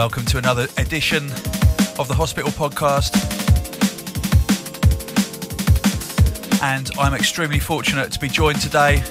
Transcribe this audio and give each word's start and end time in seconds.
Welcome 0.00 0.24
to 0.24 0.38
another 0.38 0.66
edition 0.78 1.26
of 1.98 2.08
the 2.08 2.14
Hospital 2.14 2.50
Podcast. 2.50 3.12
And 6.62 6.90
I'm 6.98 7.12
extremely 7.12 7.58
fortunate 7.58 8.10
to 8.12 8.18
be 8.18 8.28
joined 8.28 8.62
today, 8.62 9.02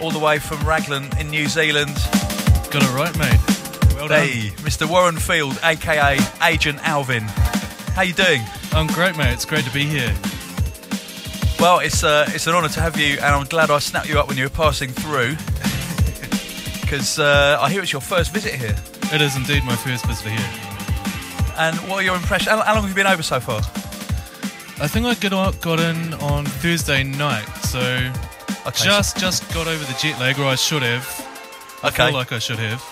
all 0.00 0.10
the 0.10 0.20
way 0.20 0.40
from 0.40 0.66
Raglan 0.66 1.16
in 1.20 1.30
New 1.30 1.46
Zealand. 1.46 1.94
Got 2.72 2.82
it 2.82 2.92
right, 2.92 3.16
mate. 3.16 3.94
Well 3.94 4.08
done. 4.08 4.26
Hey, 4.26 4.50
Mr. 4.64 4.90
Warren 4.90 5.18
Field, 5.18 5.56
aka 5.62 6.18
Agent 6.42 6.80
Alvin. 6.88 7.22
How 7.22 8.02
you 8.02 8.14
doing? 8.14 8.42
I'm 8.72 8.88
great, 8.88 9.16
mate. 9.16 9.32
It's 9.32 9.44
great 9.44 9.64
to 9.64 9.72
be 9.72 9.84
here. 9.84 10.12
Well, 11.60 11.78
it's 11.78 12.02
uh, 12.02 12.28
it's 12.34 12.48
an 12.48 12.54
honour 12.56 12.68
to 12.70 12.80
have 12.80 12.98
you, 12.98 13.12
and 13.12 13.26
I'm 13.26 13.46
glad 13.46 13.70
I 13.70 13.78
snapped 13.78 14.08
you 14.08 14.18
up 14.18 14.26
when 14.26 14.36
you 14.36 14.42
were 14.42 14.50
passing 14.50 14.90
through. 14.90 15.36
Because 16.88 17.18
uh, 17.18 17.58
I 17.60 17.70
hear 17.70 17.82
it's 17.82 17.92
your 17.92 18.00
first 18.00 18.32
visit 18.32 18.54
here. 18.54 18.74
It 19.12 19.20
is 19.20 19.36
indeed 19.36 19.64
my 19.64 19.76
first 19.76 20.06
visit 20.06 20.28
here. 20.30 20.50
And 21.58 21.76
what 21.88 21.98
are 21.98 22.02
your 22.02 22.16
impressions? 22.16 22.48
How, 22.48 22.62
how 22.62 22.72
long 22.74 22.82
have 22.82 22.90
you 22.90 22.94
been 22.94 23.06
over 23.06 23.22
so 23.22 23.40
far? 23.40 23.58
I 24.82 24.88
think 24.88 25.06
I 25.06 25.14
got 25.14 25.60
got 25.60 25.80
in 25.80 26.14
on 26.14 26.46
Thursday 26.46 27.02
night, 27.02 27.44
so 27.64 27.80
Okay, 28.66 28.84
just 28.84 29.16
just 29.18 29.52
got 29.52 29.66
over 29.66 29.84
the 29.84 29.98
jet 30.00 30.18
lag, 30.20 30.38
or 30.38 30.46
I 30.46 30.54
should 30.54 30.82
have. 30.82 31.04
I 31.82 31.88
Okay. 31.88 32.06
feel 32.06 32.14
like 32.14 32.32
I 32.32 32.38
should 32.38 32.58
have. 32.58 32.82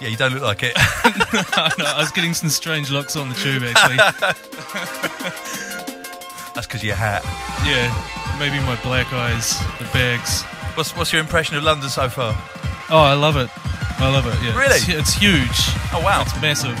Yeah, 0.00 0.08
you 0.08 0.16
don't 0.16 0.32
look 0.32 0.42
like 0.42 0.62
it. 0.62 0.72
I, 0.76 1.72
know, 1.78 1.84
I 1.84 1.98
was 2.00 2.10
getting 2.10 2.34
some 2.34 2.48
strange 2.50 2.90
looks 2.90 3.16
on 3.16 3.28
the 3.28 3.34
tube, 3.36 3.62
actually. 3.64 3.96
That's 6.54 6.66
because 6.66 6.80
of 6.80 6.84
your 6.84 6.96
hat. 6.96 7.22
yeah, 7.64 7.92
maybe 8.38 8.58
my 8.66 8.76
black 8.82 9.12
eyes, 9.12 9.58
the 9.78 9.84
bags. 9.92 10.42
What's, 10.74 10.96
what's 10.96 11.12
your 11.12 11.20
impression 11.20 11.56
of 11.56 11.62
London 11.62 11.88
so 11.90 12.08
far? 12.08 12.34
Oh, 12.88 12.98
I 12.98 13.14
love 13.14 13.36
it. 13.36 13.50
I 13.98 14.10
love 14.12 14.26
it. 14.26 14.36
Yeah, 14.44 14.56
Really? 14.58 14.76
it's, 14.76 14.88
it's 14.88 15.14
huge. 15.14 15.58
Oh, 15.92 16.00
wow. 16.04 16.22
It's 16.22 16.40
massive. 16.40 16.76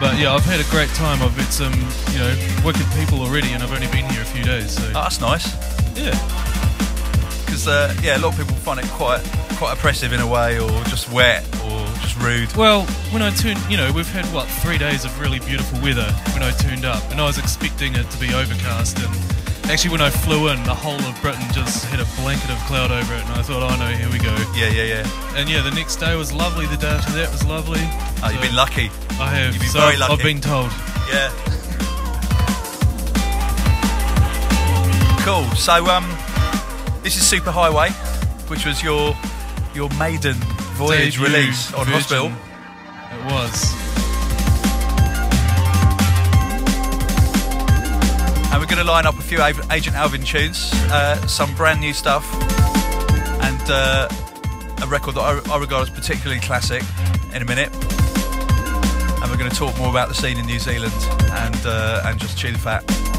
But 0.00 0.18
yeah, 0.18 0.32
I've 0.34 0.44
had 0.44 0.58
a 0.60 0.68
great 0.70 0.88
time. 0.90 1.22
I've 1.22 1.36
met 1.36 1.52
some, 1.52 1.72
you 2.12 2.18
know, 2.18 2.34
wicked 2.64 2.86
people 2.98 3.20
already, 3.22 3.52
and 3.52 3.62
I've 3.62 3.72
only 3.72 3.86
been 3.88 4.08
here 4.10 4.22
a 4.22 4.24
few 4.24 4.42
days. 4.42 4.72
So 4.76 4.82
Oh, 4.88 4.92
that's 5.06 5.20
nice. 5.20 5.46
yeah, 5.96 6.10
Because 7.44 7.68
uh, 7.68 7.94
yeah, 8.02 8.16
a 8.16 8.20
lot 8.20 8.32
of 8.32 8.38
people 8.38 8.54
find 8.56 8.80
it 8.80 8.86
quite 8.90 9.22
quite 9.56 9.72
oppressive 9.78 10.12
in 10.12 10.18
a 10.18 10.26
way, 10.26 10.58
or 10.58 10.68
just 10.90 11.08
wet, 11.12 11.44
or 11.64 11.86
just 12.02 12.18
rude. 12.18 12.52
Well, 12.56 12.82
when 13.12 13.22
I 13.22 13.30
turned, 13.30 13.60
you 13.70 13.76
know, 13.76 13.92
we've 13.92 14.10
had 14.10 14.24
what 14.34 14.48
three 14.48 14.78
days 14.78 15.04
of 15.04 15.20
really 15.20 15.38
beautiful 15.38 15.80
weather 15.80 16.10
when 16.34 16.42
I 16.42 16.50
turned 16.50 16.84
up, 16.84 17.08
and 17.12 17.20
I 17.20 17.24
was 17.24 17.38
expecting 17.38 17.94
it 17.94 18.10
to 18.10 18.18
be 18.18 18.34
overcast. 18.34 18.98
And 18.98 19.14
actually, 19.70 19.90
when 19.90 20.00
I 20.00 20.10
flew 20.10 20.48
in, 20.48 20.62
the 20.64 20.74
whole 20.74 21.00
of 21.00 21.20
Britain 21.20 21.42
just 21.52 21.84
had 21.86 22.00
a 22.00 22.04
blanket 22.22 22.50
of 22.50 22.58
cloud 22.66 22.90
over 22.90 23.14
it, 23.14 23.20
and 23.22 23.30
I 23.32 23.42
thought, 23.42 23.62
oh 23.62 23.76
no, 23.76 23.86
here 23.88 24.10
we 24.10 24.18
go. 24.18 24.34
Yeah, 24.54 24.68
yeah, 24.70 24.84
yeah. 25.02 25.36
And 25.36 25.48
yeah, 25.48 25.62
the 25.62 25.70
next 25.72 25.96
day 25.96 26.14
was 26.16 26.32
lovely. 26.32 26.66
The 26.66 26.76
day 26.76 26.88
after 26.88 27.12
that 27.12 27.30
was 27.32 27.44
lovely. 27.46 27.80
Oh, 28.22 28.30
you've 28.32 28.42
been 28.42 28.54
lucky. 28.56 28.90
I 29.20 29.28
have. 29.34 29.52
you've 29.54 29.62
been 29.62 29.70
so 29.70 29.80
very 29.80 29.92
I've- 29.92 30.00
lucky. 30.00 30.12
I've 30.12 30.22
been 30.22 30.40
told. 30.40 30.70
Yeah. 31.10 31.30
Cool. 35.24 35.44
So 35.56 35.86
um, 35.86 36.04
this 37.02 37.16
is 37.16 37.26
Super 37.26 37.50
Highway, 37.50 37.88
which 38.48 38.66
was 38.66 38.82
your 38.82 39.16
your 39.74 39.88
maiden 39.98 40.34
voyage 40.76 41.16
Debut 41.16 41.26
release 41.34 41.72
on 41.72 41.86
version. 41.86 41.94
Hospital. 42.00 42.32
It 43.10 43.32
was. 43.32 43.93
Going 48.74 48.86
to 48.86 48.92
line 48.92 49.06
up 49.06 49.16
a 49.16 49.22
few 49.22 49.40
Agent 49.70 49.94
Alvin 49.94 50.24
tunes, 50.24 50.72
uh, 50.90 51.14
some 51.28 51.54
brand 51.54 51.78
new 51.78 51.92
stuff, 51.92 52.28
and 53.40 53.70
uh, 53.70 54.08
a 54.82 54.86
record 54.88 55.14
that 55.14 55.20
I, 55.20 55.54
I 55.54 55.60
regard 55.60 55.88
as 55.88 55.94
particularly 55.94 56.40
classic 56.40 56.82
in 57.32 57.40
a 57.40 57.44
minute. 57.44 57.72
And 57.72 59.30
we're 59.30 59.38
going 59.38 59.50
to 59.50 59.56
talk 59.56 59.78
more 59.78 59.90
about 59.90 60.08
the 60.08 60.14
scene 60.14 60.38
in 60.38 60.46
New 60.46 60.58
Zealand 60.58 60.92
and 61.30 61.60
uh, 61.64 62.02
and 62.06 62.18
just 62.18 62.36
the 62.50 62.58
fat. 62.58 63.13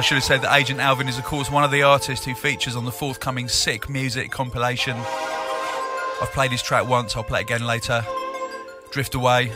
I 0.00 0.02
should 0.02 0.14
have 0.14 0.24
said 0.24 0.40
that 0.40 0.56
Agent 0.56 0.80
Alvin 0.80 1.08
is, 1.08 1.18
of 1.18 1.24
course, 1.24 1.50
one 1.50 1.62
of 1.62 1.70
the 1.70 1.82
artists 1.82 2.24
who 2.24 2.34
features 2.34 2.74
on 2.74 2.86
the 2.86 2.90
forthcoming 2.90 3.48
Sick 3.48 3.90
Music 3.90 4.30
compilation. 4.30 4.96
I've 4.96 6.30
played 6.32 6.52
his 6.52 6.62
track 6.62 6.88
once, 6.88 7.14
I'll 7.14 7.22
play 7.22 7.40
it 7.40 7.42
again 7.42 7.66
later. 7.66 8.02
Drift 8.92 9.14
Away. 9.14 9.48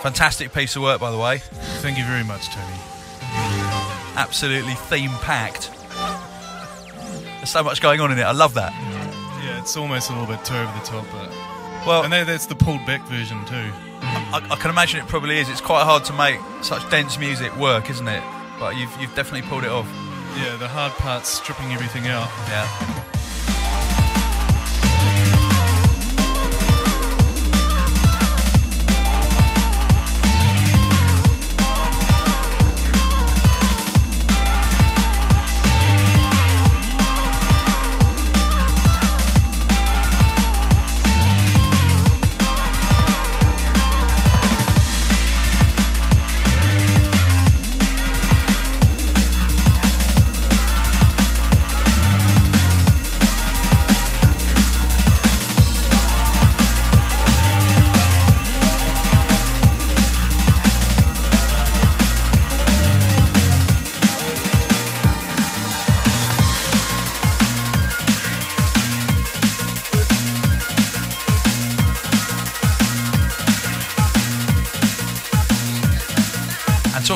Fantastic 0.00 0.50
piece 0.54 0.76
of 0.76 0.82
work, 0.82 0.98
by 0.98 1.10
the 1.10 1.18
way. 1.18 1.40
Thank 1.82 1.98
you 1.98 2.04
very 2.04 2.24
much, 2.24 2.48
Tony. 2.48 2.72
Absolutely 4.16 4.72
theme 4.72 5.10
packed. 5.20 5.70
There's 7.36 7.50
so 7.50 7.62
much 7.62 7.82
going 7.82 8.00
on 8.00 8.10
in 8.12 8.18
it, 8.18 8.22
I 8.22 8.32
love 8.32 8.54
that. 8.54 8.72
Yeah, 9.44 9.60
it's 9.60 9.76
almost 9.76 10.08
a 10.08 10.14
little 10.14 10.26
bit 10.26 10.42
too 10.42 10.54
over 10.54 10.72
the 10.72 10.86
top, 10.86 11.04
but 11.12 11.30
Well, 11.86 12.04
and 12.04 12.12
that- 12.14 12.26
that's 12.28 12.46
the 12.46 12.54
pulled 12.54 12.86
back 12.86 13.06
version 13.08 13.44
too. 13.44 13.70
I, 14.00 14.40
I 14.52 14.56
can 14.56 14.70
imagine 14.70 15.00
it 15.00 15.06
probably 15.06 15.38
is. 15.38 15.50
It's 15.50 15.60
quite 15.60 15.84
hard 15.84 16.02
to 16.06 16.14
make 16.14 16.40
such 16.62 16.88
dense 16.90 17.18
music 17.18 17.54
work, 17.58 17.90
isn't 17.90 18.08
it? 18.08 18.22
But 18.58 18.76
you've, 18.76 18.94
you've 19.00 19.14
definitely 19.14 19.48
pulled 19.48 19.64
it 19.64 19.70
off. 19.70 19.88
Yeah, 20.36 20.56
the 20.56 20.68
hard 20.68 20.92
part's 20.92 21.28
stripping 21.28 21.72
everything 21.72 22.08
out. 22.08 22.28
Yeah. 22.48 23.05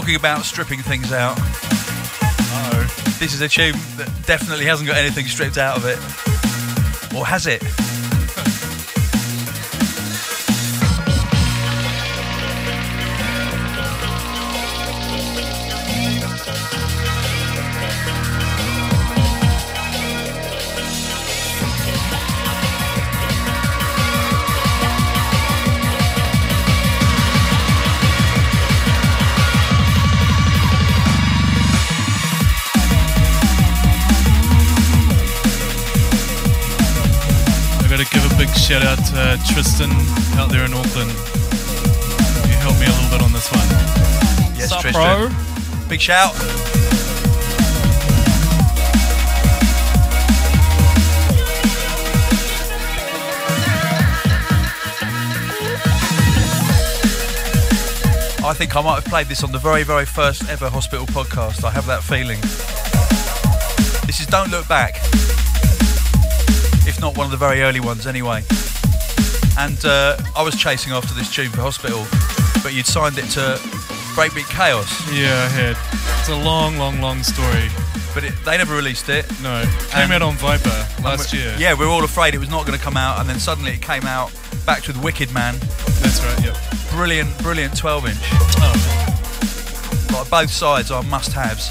Talking 0.01 0.17
about 0.17 0.47
stripping 0.47 0.81
things 0.81 1.13
out, 1.13 1.37
Oh, 1.39 3.17
this 3.19 3.35
is 3.35 3.43
a 3.43 3.49
tune 3.49 3.75
that 3.99 4.11
definitely 4.25 4.65
hasn't 4.65 4.89
got 4.89 4.97
anything 4.97 5.27
stripped 5.27 5.59
out 5.59 5.77
of 5.77 5.85
it. 5.85 5.99
Or 7.15 7.27
has 7.27 7.47
it? 7.47 7.63
shout 38.71 38.87
out 38.87 39.05
to 39.05 39.21
uh, 39.21 39.37
Tristan 39.53 39.91
out 40.39 40.49
there 40.49 40.65
in 40.65 40.73
Auckland. 40.73 41.11
You 41.11 42.55
helped 42.63 42.79
me 42.79 42.87
a 42.87 42.91
little 42.91 43.11
bit 43.11 43.21
on 43.21 43.33
this 43.33 43.51
one. 43.51 43.67
Yes, 44.57 44.69
Sup, 44.69 44.81
Tristan. 44.81 45.33
Bro? 45.33 45.89
Big 45.89 46.01
shout. 46.01 46.33
I 58.45 58.55
think 58.55 58.77
I 58.77 58.83
might 58.83 58.95
have 58.95 59.05
played 59.07 59.27
this 59.27 59.43
on 59.43 59.51
the 59.51 59.59
very, 59.59 59.83
very 59.83 60.07
first 60.07 60.49
ever 60.49 60.71
hospital 60.71 61.07
podcast. 61.07 61.65
I 61.65 61.73
have 61.73 61.87
that 61.87 62.05
feeling. 62.05 62.41
This 64.07 64.21
is 64.21 64.27
Don't 64.27 64.53
Look 64.53 64.69
Back. 64.69 64.95
Not 67.01 67.17
one 67.17 67.25
of 67.25 67.31
the 67.31 67.37
very 67.39 67.63
early 67.63 67.81
ones, 67.81 68.07
anyway. 68.07 68.43
And 69.59 69.83
uh, 69.85 70.17
I 70.37 70.43
was 70.43 70.55
chasing 70.57 70.93
after 70.93 71.15
this 71.15 71.33
tune 71.35 71.49
for 71.51 71.63
hospital, 71.63 72.07
but 72.63 72.73
you'd 72.75 72.87
signed 72.87 73.19
it 73.19 73.25
to 73.31 73.59
Breakbeat 74.15 74.49
Chaos. 74.51 74.89
Yeah, 75.13 75.45
I 75.45 75.49
had. 75.49 75.77
It's 76.21 76.29
a 76.29 76.37
long, 76.37 76.77
long, 76.79 77.01
long 77.01 77.23
story. 77.23 77.69
But 78.13 78.25
it, 78.25 78.35
they 78.45 78.59
never 78.59 78.75
released 78.75 79.09
it. 79.09 79.25
No, 79.43 79.65
came 79.91 80.11
out 80.13 80.21
on 80.23 80.35
Viper 80.35 80.69
last 81.03 81.33
year. 81.33 81.55
Yeah, 81.59 81.75
we 81.75 81.85
were 81.87 81.91
all 81.91 82.05
afraid 82.05 82.35
it 82.35 82.39
was 82.39 82.51
not 82.51 82.67
going 82.67 82.77
to 82.79 82.85
come 82.85 82.97
out, 82.97 83.19
and 83.21 83.29
then 83.29 83.39
suddenly 83.39 83.73
it 83.73 83.83
came 83.83 84.05
out. 84.05 84.33
Backed 84.67 84.89
with 84.89 85.03
Wicked 85.03 85.33
Man, 85.33 85.55
that's 86.03 86.23
right. 86.23 86.45
Yep. 86.45 86.57
brilliant, 86.91 87.39
brilliant 87.39 87.77
12 87.77 88.07
inch. 88.09 88.17
Oh, 88.23 90.11
Like 90.13 90.29
both 90.31 90.51
sides 90.51 90.91
are 90.91 91.03
must-haves. 91.05 91.71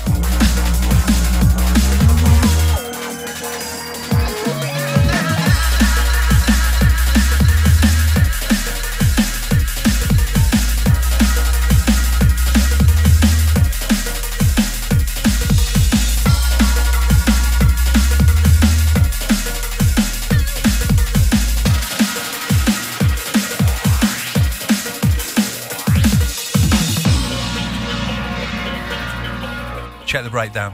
Breakdown. 30.40 30.72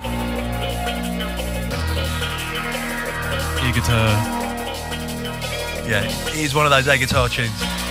e 3.68 3.72
guitar. 3.72 4.10
Yeah, 5.88 6.04
it 6.04 6.36
is 6.36 6.54
one 6.54 6.68
of 6.68 6.72
those 6.72 6.88
air 6.88 6.98
guitar 6.98 7.28
tunes. 7.28 7.85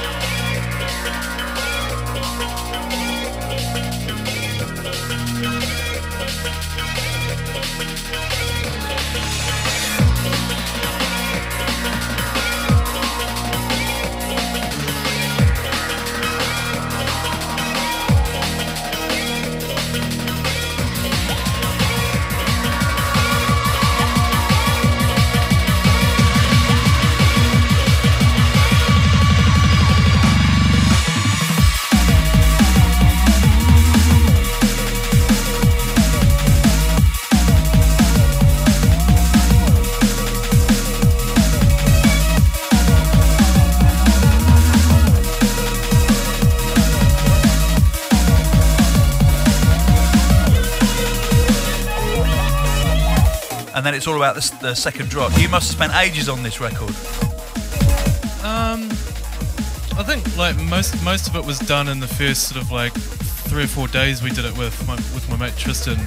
And 53.84 53.92
then 53.92 53.98
it's 53.98 54.06
all 54.06 54.16
about 54.16 54.34
the, 54.34 54.56
the 54.62 54.74
second 54.74 55.10
drop. 55.10 55.38
You 55.38 55.46
must 55.46 55.68
have 55.68 55.76
spent 55.76 55.94
ages 55.94 56.30
on 56.30 56.42
this 56.42 56.58
record. 56.58 56.88
Um, 58.40 58.88
I 60.00 60.02
think 60.02 60.24
like 60.38 60.56
most 60.56 61.04
most 61.04 61.28
of 61.28 61.36
it 61.36 61.44
was 61.44 61.58
done 61.58 61.88
in 61.88 62.00
the 62.00 62.08
first 62.08 62.48
sort 62.48 62.64
of 62.64 62.72
like 62.72 62.94
three 62.94 63.64
or 63.64 63.66
four 63.66 63.86
days 63.88 64.22
we 64.22 64.30
did 64.30 64.46
it 64.46 64.56
with 64.56 64.72
my 64.88 64.94
with 65.12 65.28
my 65.28 65.36
mate 65.36 65.52
Tristan, 65.58 66.00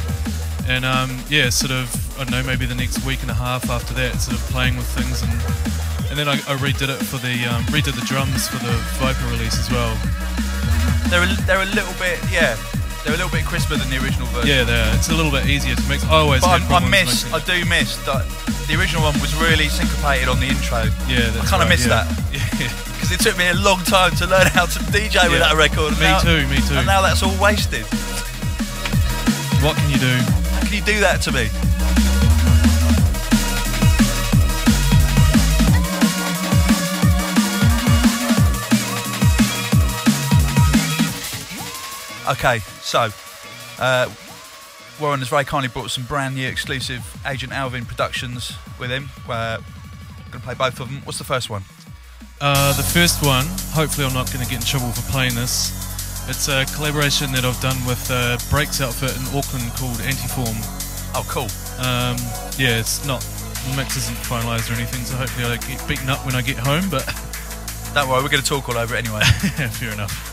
and 0.68 0.86
um, 0.86 1.22
yeah, 1.30 1.50
sort 1.50 1.72
of 1.72 1.86
I 2.20 2.24
don't 2.24 2.32
know 2.32 2.42
maybe 2.50 2.66
the 2.66 2.74
next 2.74 3.06
week 3.06 3.22
and 3.22 3.30
a 3.30 3.36
half 3.36 3.70
after 3.70 3.94
that, 3.94 4.22
sort 4.22 4.38
of 4.38 4.44
playing 4.50 4.76
with 4.76 4.88
things 4.98 5.22
and 5.22 5.32
and 6.10 6.18
then 6.18 6.28
I, 6.28 6.42
I 6.50 6.58
redid 6.58 6.90
it 6.90 6.98
for 7.06 7.18
the 7.22 7.46
um, 7.46 7.62
redid 7.70 7.94
the 7.94 8.06
drums 8.08 8.48
for 8.48 8.58
the 8.58 8.74
Viper 8.98 9.30
release 9.30 9.60
as 9.60 9.70
well. 9.70 9.94
They're 11.14 11.22
a, 11.22 11.46
they're 11.46 11.62
a 11.62 11.74
little 11.78 11.94
bit, 12.02 12.18
yeah, 12.32 12.58
they're 13.08 13.16
a 13.16 13.24
little 13.24 13.32
bit 13.32 13.46
crisper 13.48 13.80
than 13.80 13.88
the 13.90 13.98
original 14.04 14.28
version. 14.36 14.52
Yeah, 14.52 14.64
there 14.68 14.92
it's 14.96 15.08
a 15.08 15.16
little 15.16 15.32
bit 15.32 15.48
easier 15.48 15.76
to 15.80 15.86
mix. 15.88 16.04
I 16.06 16.20
always 16.20 16.42
But 16.44 16.60
I, 16.68 16.76
I 16.76 16.90
miss, 16.92 17.24
I 17.32 17.40
do 17.40 17.64
miss 17.66 17.96
that 18.06 18.28
the 18.68 18.76
original 18.76 19.02
one 19.02 19.16
was 19.24 19.32
really 19.40 19.70
syncopated 19.72 20.28
on 20.28 20.42
the 20.44 20.48
intro. 20.52 20.84
yeah, 21.08 21.32
I 21.40 21.48
kind 21.48 21.64
of 21.64 21.72
right, 21.72 21.80
miss 21.80 21.88
yeah. 21.88 22.04
that 22.04 22.06
Yeah. 22.60 22.68
because 23.00 23.12
it 23.16 23.22
took 23.24 23.38
me 23.40 23.48
a 23.48 23.56
long 23.56 23.80
time 23.88 24.12
to 24.20 24.28
learn 24.28 24.48
how 24.52 24.66
to 24.68 24.80
DJ 24.92 25.24
with 25.32 25.40
Yeah. 25.40 25.48
that 25.48 25.56
record. 25.56 25.96
Me 25.96 26.04
now- 26.12 26.20
too, 26.20 26.44
me 26.52 26.60
too. 26.68 26.76
And 26.76 26.84
now 26.86 27.00
that's 27.02 27.24
all 27.24 27.32
wasted. 27.40 27.88
What 29.64 29.76
can 29.80 29.88
you 29.90 29.98
do? 29.98 30.12
How 30.52 30.62
can 30.68 30.74
you 30.76 30.84
do 30.84 31.00
that 31.00 31.22
to 31.24 31.32
me? 31.32 31.48
Okay, 42.30 42.60
so 42.82 43.10
uh, 43.80 44.10
Warren 45.00 45.20
has 45.20 45.30
very 45.30 45.46
kindly 45.46 45.70
brought 45.70 45.92
some 45.92 46.04
brand 46.04 46.36
new 46.36 46.48
exclusive 46.48 47.02
Agent 47.26 47.54
Alvin 47.54 47.86
productions 47.86 48.54
with 48.80 48.90
him. 48.92 49.10
Uh, 49.30 49.60
I'm 49.62 50.32
going 50.32 50.40
to 50.42 50.46
play 50.46 50.54
both 50.56 50.80
of 50.80 50.90
them. 50.90 51.02
What's 51.06 51.18
the 51.20 51.24
first 51.24 51.50
one? 51.50 51.64
Uh, 52.42 52.76
the 52.76 52.84
first 52.84 53.24
one, 53.24 53.46
hopefully 53.72 54.06
I'm 54.06 54.14
not 54.14 54.32
going 54.32 54.44
to 54.44 54.52
get 54.52 54.60
in 54.60 54.66
trouble 54.66 54.92
for 54.92 55.10
playing 55.12 55.36
this. 55.36 55.72
It's 56.30 56.50
a 56.50 56.66
collaboration 56.76 57.32
that 57.32 57.46
I've 57.46 57.60
done 57.62 57.78
with 57.88 58.12
a 58.12 58.38
breaks 58.50 58.82
outfit 58.82 59.16
in 59.16 59.24
Auckland 59.38 59.72
called 59.80 59.98
Antiform. 60.04 60.60
Oh, 61.16 61.24
cool. 61.30 61.48
Um, 61.80 62.20
yeah, 62.60 62.78
it's 62.78 63.06
not, 63.08 63.22
the 63.22 63.78
mix 63.78 63.96
isn't 63.96 64.18
finalised 64.18 64.70
or 64.70 64.74
anything, 64.74 65.06
so 65.06 65.16
hopefully 65.16 65.48
I 65.48 65.56
get 65.56 65.88
beaten 65.88 66.10
up 66.10 66.26
when 66.26 66.36
I 66.36 66.42
get 66.42 66.58
home, 66.58 66.90
but 66.90 67.08
Don't 67.94 68.10
worry, 68.10 68.22
we're 68.22 68.30
going 68.30 68.44
to 68.44 68.48
talk 68.48 68.70
all 68.70 68.78
over 68.78 68.96
it 68.96 69.00
anyway. 69.00 69.22
yeah, 69.58 69.70
fair 69.70 69.92
enough. 69.94 70.27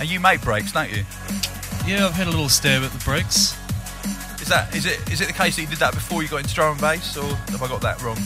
And 0.00 0.08
you 0.08 0.20
make 0.20 0.40
breaks, 0.42 0.72
don't 0.72 0.90
you? 0.90 1.04
Yeah, 1.86 2.06
I've 2.06 2.12
had 2.14 2.26
a 2.26 2.30
little 2.30 2.48
stab 2.48 2.82
at 2.82 2.90
the 2.92 3.02
breaks. 3.04 3.56
Is 4.40 4.48
that 4.48 4.74
is 4.74 4.86
it 4.86 5.10
is 5.10 5.20
it 5.20 5.26
the 5.26 5.32
case 5.32 5.56
that 5.56 5.62
you 5.62 5.68
did 5.68 5.78
that 5.78 5.94
before 5.94 6.22
you 6.22 6.28
got 6.28 6.38
into 6.38 6.54
drum 6.54 6.72
and 6.72 6.80
bass, 6.80 7.16
or 7.16 7.24
have 7.24 7.62
I 7.62 7.68
got 7.68 7.80
that 7.82 8.00
wrong? 8.02 8.18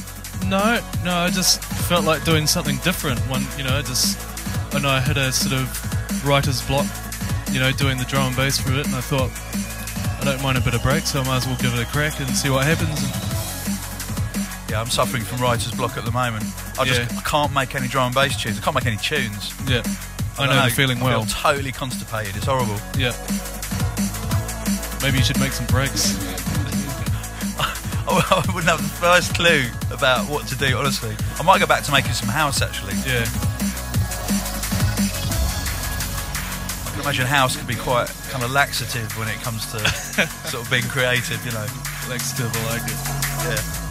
No, 0.48 0.80
no, 1.04 1.14
I 1.16 1.30
just 1.30 1.62
felt 1.88 2.04
like 2.04 2.24
doing 2.24 2.46
something 2.46 2.76
different. 2.78 3.18
One, 3.30 3.46
you 3.56 3.64
know, 3.64 3.76
I 3.76 3.82
just 3.82 4.18
I 4.74 4.78
know 4.80 4.88
I 4.90 5.00
had 5.00 5.16
a 5.16 5.32
sort 5.32 5.54
of 5.54 6.24
writer's 6.26 6.60
block, 6.66 6.86
you 7.50 7.60
know, 7.60 7.72
doing 7.72 7.98
the 7.98 8.04
drum 8.04 8.28
and 8.28 8.36
bass 8.36 8.58
for 8.60 8.72
it, 8.72 8.86
and 8.86 8.94
I 8.94 9.00
thought 9.00 9.30
I 10.20 10.24
don't 10.24 10.42
mind 10.42 10.58
a 10.58 10.60
bit 10.60 10.74
of 10.74 10.82
break, 10.82 11.04
so 11.06 11.20
I 11.20 11.24
might 11.24 11.36
as 11.38 11.46
well 11.46 11.56
give 11.56 11.74
it 11.74 11.82
a 11.82 11.86
crack 11.86 12.20
and 12.20 12.28
see 12.36 12.50
what 12.50 12.66
happens. 12.66 13.02
And 13.02 14.70
Yeah, 14.70 14.80
I'm 14.80 14.90
suffering 14.90 15.22
from 15.22 15.40
writer's 15.40 15.72
block 15.72 15.96
at 15.96 16.04
the 16.04 16.12
moment. 16.12 16.44
I 16.78 16.84
just 16.84 17.00
Yeah. 17.10 17.18
I 17.18 17.22
can't 17.22 17.52
make 17.52 17.74
any 17.74 17.88
drum 17.88 18.06
and 18.06 18.14
bass 18.14 18.40
tunes. 18.40 18.58
I 18.58 18.62
can't 18.62 18.74
make 18.74 18.86
any 18.86 18.96
tunes. 18.96 19.54
yeah, 19.66 19.82
I, 20.38 20.46
know, 20.46 20.64
the 20.64 20.70
feeling 20.70 20.98
I 20.98 21.04
well. 21.04 21.24
feel 21.24 21.52
totally 21.52 21.72
constipated. 21.72 22.36
It's 22.36 22.46
horrible. 22.46 22.76
Yeah. 22.98 23.12
Maybe 25.02 25.18
you 25.18 25.24
should 25.24 25.38
make 25.40 25.52
some 25.52 25.66
breaks. 25.66 26.14
I 28.12 28.42
wouldn't 28.54 28.68
have 28.70 28.82
the 28.82 28.96
first 29.00 29.34
clue 29.34 29.64
about 29.90 30.28
what 30.28 30.46
to 30.48 30.56
do. 30.56 30.76
Honestly, 30.76 31.16
I 31.38 31.42
might 31.42 31.60
go 31.60 31.66
back 31.66 31.82
to 31.84 31.92
making 31.92 32.12
some 32.12 32.28
house. 32.28 32.60
Actually, 32.60 32.94
Yeah, 33.06 33.24
I 36.84 36.90
can 36.92 37.00
imagine 37.00 37.26
house 37.26 37.56
could 37.56 37.66
be 37.66 37.74
quite 37.76 38.08
kind 38.30 38.44
of 38.44 38.50
laxative 38.50 39.16
when 39.18 39.28
it 39.28 39.40
comes 39.40 39.70
to 39.72 39.78
sort 40.48 40.64
of 40.64 40.70
being 40.70 40.84
creative. 40.84 41.44
You 41.46 41.52
know. 41.52 41.66
laxative, 42.10 42.50
I 42.54 42.76
like 42.76 42.84
it. 42.84 42.98
Yeah. 43.48 43.81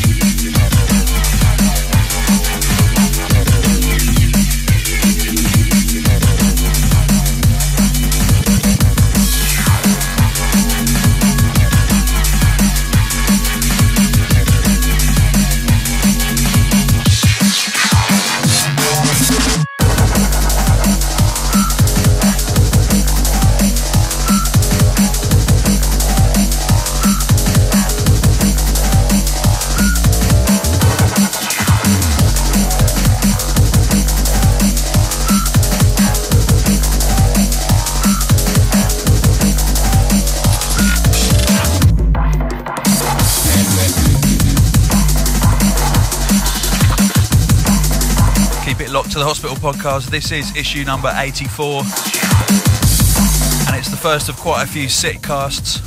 Hospital 49.42 49.72
Podcast. 49.72 50.10
This 50.10 50.32
is 50.32 50.54
issue 50.54 50.84
number 50.84 51.10
84, 51.16 51.80
and 51.80 53.74
it's 53.74 53.88
the 53.88 53.96
first 53.96 54.28
of 54.28 54.36
quite 54.36 54.62
a 54.62 54.66
few 54.66 54.84
sitcasts 54.84 55.80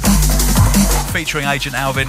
featuring 1.12 1.45
Agent 1.45 1.75
Alvin, 1.75 2.07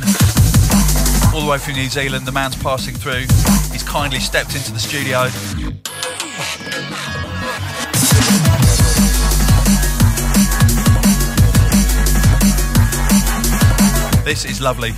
all 1.34 1.44
the 1.44 1.50
way 1.50 1.58
from 1.58 1.74
New 1.74 1.90
Zealand. 1.90 2.26
The 2.26 2.32
man's 2.32 2.56
passing 2.56 2.94
through. 2.94 3.26
He's 3.70 3.82
kindly 3.82 4.20
stepped 4.20 4.56
into 4.56 4.72
the 4.72 4.78
studio. 4.78 5.24
This 14.24 14.46
is 14.46 14.62
lovely. 14.62 14.94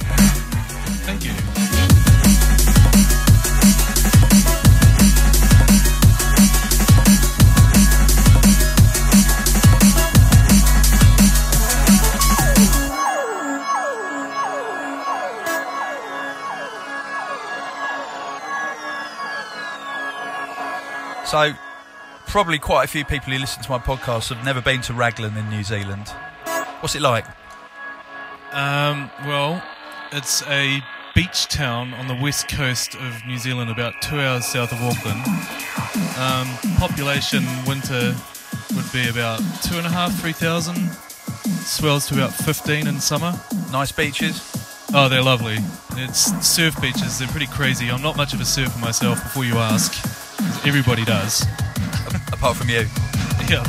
So, 21.36 21.52
probably 22.28 22.58
quite 22.58 22.84
a 22.84 22.88
few 22.88 23.04
people 23.04 23.30
who 23.30 23.38
listen 23.38 23.62
to 23.62 23.70
my 23.70 23.76
podcast 23.76 24.34
have 24.34 24.42
never 24.42 24.62
been 24.62 24.80
to 24.80 24.94
Raglan 24.94 25.36
in 25.36 25.50
New 25.50 25.62
Zealand. 25.62 26.08
What's 26.80 26.94
it 26.94 27.02
like? 27.02 27.26
Um, 28.52 29.10
well, 29.26 29.62
it's 30.12 30.42
a 30.46 30.80
beach 31.14 31.48
town 31.48 31.92
on 31.92 32.08
the 32.08 32.14
west 32.14 32.48
coast 32.48 32.94
of 32.94 33.26
New 33.26 33.36
Zealand, 33.36 33.70
about 33.70 34.00
two 34.00 34.18
hours 34.18 34.46
south 34.46 34.72
of 34.72 34.80
Auckland. 34.80 35.26
Um, 36.16 36.78
population 36.78 37.44
winter 37.66 38.16
would 38.74 38.90
be 38.90 39.06
about 39.10 39.40
two 39.62 39.76
and 39.76 39.86
a 39.86 39.90
half, 39.90 40.18
three 40.18 40.32
thousand. 40.32 40.90
Swells 41.66 42.08
to 42.08 42.14
about 42.14 42.32
fifteen 42.32 42.86
in 42.86 42.98
summer. 42.98 43.38
Nice 43.70 43.92
beaches. 43.92 44.40
Oh, 44.94 45.10
they're 45.10 45.22
lovely. 45.22 45.58
It's 45.96 46.32
surf 46.46 46.80
beaches. 46.80 47.18
They're 47.18 47.28
pretty 47.28 47.48
crazy. 47.48 47.90
I'm 47.90 48.00
not 48.00 48.16
much 48.16 48.32
of 48.32 48.40
a 48.40 48.46
surfer 48.46 48.78
myself. 48.78 49.22
Before 49.22 49.44
you 49.44 49.56
ask, 49.58 50.15
everybody 50.64 51.04
does. 51.04 51.44
apart 52.32 52.56
from 52.56 52.68
you. 52.68 52.86
Yeah. 53.48 53.62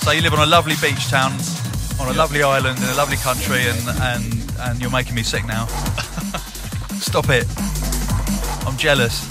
So 0.00 0.10
you 0.10 0.20
live 0.20 0.34
on 0.34 0.40
a 0.40 0.50
lovely 0.50 0.74
beach 0.82 1.08
town, 1.08 1.32
on 1.98 2.08
a 2.08 2.12
lovely 2.12 2.42
island 2.42 2.76
in 2.78 2.84
a 2.84 2.94
lovely 2.94 3.16
country, 3.16 3.62
and 3.64 3.88
and 4.02 4.52
and 4.60 4.80
you're 4.82 4.90
making 4.90 5.14
me 5.14 5.22
sick 5.22 5.46
now. 5.46 5.64
Stop 7.00 7.30
it. 7.30 7.46
I'm 8.66 8.76
jealous. 8.76 9.24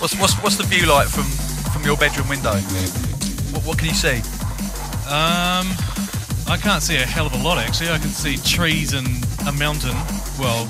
What's 0.00 0.18
what's 0.18 0.34
what's 0.42 0.56
the 0.56 0.64
view 0.64 0.86
like 0.88 1.06
from 1.06 1.22
from 1.72 1.84
your 1.84 1.96
bedroom 1.96 2.28
window? 2.28 2.54
What, 3.52 3.64
what 3.64 3.78
can 3.78 3.86
you 3.86 3.94
see? 3.94 4.18
Um, 5.06 5.70
I 6.48 6.58
can't 6.60 6.82
see 6.82 6.96
a 6.96 7.06
hell 7.06 7.26
of 7.26 7.32
a 7.34 7.42
lot 7.44 7.58
actually. 7.58 7.90
I 7.90 7.98
can 7.98 8.08
see 8.10 8.36
trees 8.38 8.92
and 8.92 9.06
a 9.46 9.52
mountain. 9.52 9.94
Well, 10.36 10.66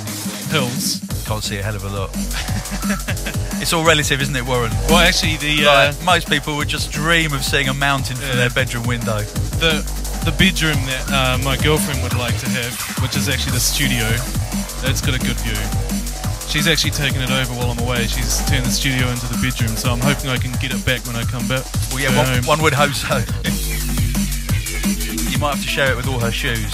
hills. 0.53 1.01
Can't 1.25 1.43
see 1.43 1.57
a 1.59 1.63
hell 1.63 1.75
of 1.75 1.85
a 1.85 1.89
lot. 1.89 2.11
it's 3.63 3.73
all 3.73 3.85
relative, 3.85 4.21
isn't 4.21 4.37
it, 4.37 4.45
Warren? 4.45 4.71
Well, 4.89 4.99
actually, 4.99 5.37
the 5.39 5.65
uh, 5.67 5.73
Like, 5.93 6.03
most 6.05 6.29
people 6.29 6.57
would 6.57 6.69
just 6.69 6.93
dream 6.93 7.33
of 7.33 7.43
seeing 7.43 7.69
a 7.69 7.75
mountain 7.75 8.17
from 8.17 8.29
Yeah. 8.29 8.35
their 8.37 8.51
bedroom 8.51 8.85
window. 8.87 9.23
the 9.59 9.83
the 10.25 10.33
bedroom 10.33 10.77
that 10.89 11.05
uh, 11.13 11.37
my 11.45 11.57
girlfriend 11.59 12.03
would 12.03 12.15
like 12.17 12.37
to 12.41 12.49
have, 12.49 12.73
which 13.03 13.15
is 13.17 13.29
actually 13.29 13.53
the 13.53 13.61
studio, 13.61 14.09
that's 14.81 15.01
got 15.05 15.15
a 15.15 15.19
good 15.19 15.37
view. 15.45 15.57
She's 16.49 16.67
actually 16.67 16.93
taken 16.93 17.21
it 17.21 17.31
over 17.31 17.53
while 17.53 17.71
I'm 17.71 17.79
away. 17.81 18.07
She's 18.07 18.41
turned 18.49 18.65
the 18.65 18.71
studio 18.73 19.09
into 19.09 19.27
the 19.29 19.37
bedroom, 19.45 19.77
so 19.77 19.93
I'm 19.93 20.01
hoping 20.01 20.31
I 20.31 20.39
can 20.39 20.53
get 20.61 20.73
it 20.73 20.81
back 20.87 21.05
when 21.07 21.17
I 21.17 21.25
come 21.25 21.47
back. 21.49 21.65
Well, 21.93 22.01
yeah, 22.01 22.17
one, 22.17 22.29
one 22.45 22.63
would 22.63 22.73
hope 22.73 22.93
so. 22.97 23.17
you 25.29 25.39
might 25.39 25.57
have 25.57 25.63
to 25.65 25.69
share 25.69 25.91
it 25.93 25.97
with 25.97 26.09
all 26.09 26.21
her 26.21 26.33
shoes. 26.33 26.73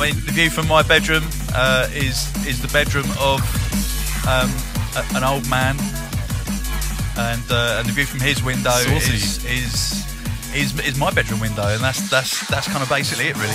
I 0.00 0.06
mean, 0.06 0.24
the 0.24 0.32
view 0.32 0.48
from 0.48 0.66
my 0.66 0.80
bedroom 0.80 1.24
uh, 1.54 1.86
is 1.92 2.34
is 2.46 2.62
the 2.62 2.68
bedroom 2.68 3.04
of 3.20 3.44
um, 4.26 4.48
a, 4.96 5.04
an 5.14 5.24
old 5.24 5.46
man, 5.50 5.76
and 7.18 7.44
uh, 7.50 7.76
and 7.78 7.86
the 7.86 7.92
view 7.92 8.06
from 8.06 8.20
his 8.20 8.42
window 8.42 8.70
Saucy. 8.70 9.14
is, 9.14 9.44
is 9.44 10.00
is 10.54 10.80
is 10.80 10.96
my 10.96 11.10
bedroom 11.10 11.40
window, 11.40 11.68
and 11.68 11.82
that's 11.82 12.08
that's 12.08 12.48
that's 12.48 12.66
kind 12.66 12.82
of 12.82 12.88
basically 12.88 13.26
it, 13.26 13.36
really. 13.36 13.52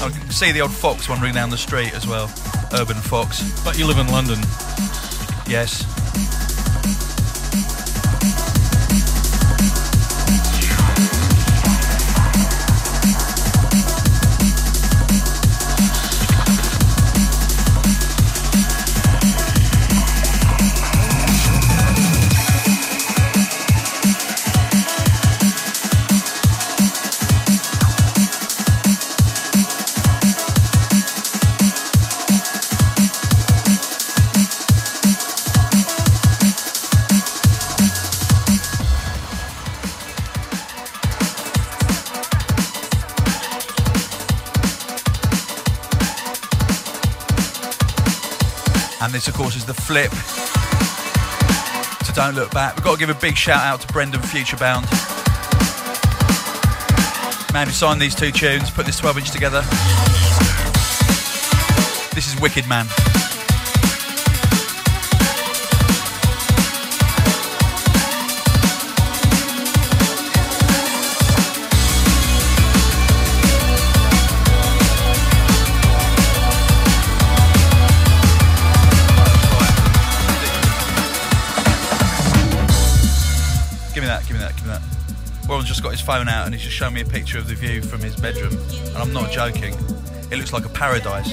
I 0.00 0.08
can 0.08 0.30
see 0.30 0.50
the 0.50 0.62
old 0.62 0.72
fox 0.72 1.10
wandering 1.10 1.34
down 1.34 1.50
the 1.50 1.58
street 1.58 1.92
as 1.92 2.06
well, 2.06 2.32
urban 2.72 2.96
fox. 2.96 3.42
But 3.62 3.78
you 3.78 3.86
live 3.86 3.98
in 3.98 4.08
London. 4.08 4.38
Yes. 5.46 5.84
And 49.12 49.20
this, 49.20 49.28
of 49.28 49.34
course, 49.34 49.56
is 49.56 49.66
the 49.66 49.74
flip 49.74 50.10
to 52.06 52.12
Don't 52.14 52.34
Look 52.34 52.50
Back. 52.50 52.76
We've 52.76 52.84
got 52.84 52.94
to 52.94 52.98
give 52.98 53.10
a 53.10 53.20
big 53.20 53.36
shout 53.36 53.62
out 53.62 53.82
to 53.82 53.92
Brendan 53.92 54.22
Futurebound. 54.22 54.84
Man 57.52 57.66
who 57.66 57.74
signed 57.74 58.00
these 58.00 58.14
two 58.14 58.32
tunes, 58.32 58.70
put 58.70 58.86
this 58.86 58.98
12 58.98 59.18
inch 59.18 59.30
together. 59.30 59.60
This 62.14 62.26
is 62.26 62.40
Wicked 62.40 62.66
Man. 62.66 62.86
Just 85.82 85.90
got 85.90 85.98
his 85.98 86.00
phone 86.00 86.28
out 86.28 86.46
and 86.46 86.54
he's 86.54 86.62
just 86.62 86.76
showing 86.76 86.94
me 86.94 87.00
a 87.00 87.04
picture 87.04 87.38
of 87.38 87.48
the 87.48 87.56
view 87.56 87.82
from 87.82 88.00
his 88.00 88.14
bedroom. 88.14 88.56
And 88.86 88.98
I'm 88.98 89.12
not 89.12 89.32
joking. 89.32 89.74
It 90.30 90.36
looks 90.36 90.52
like 90.52 90.64
a 90.64 90.68
paradise. 90.68 91.32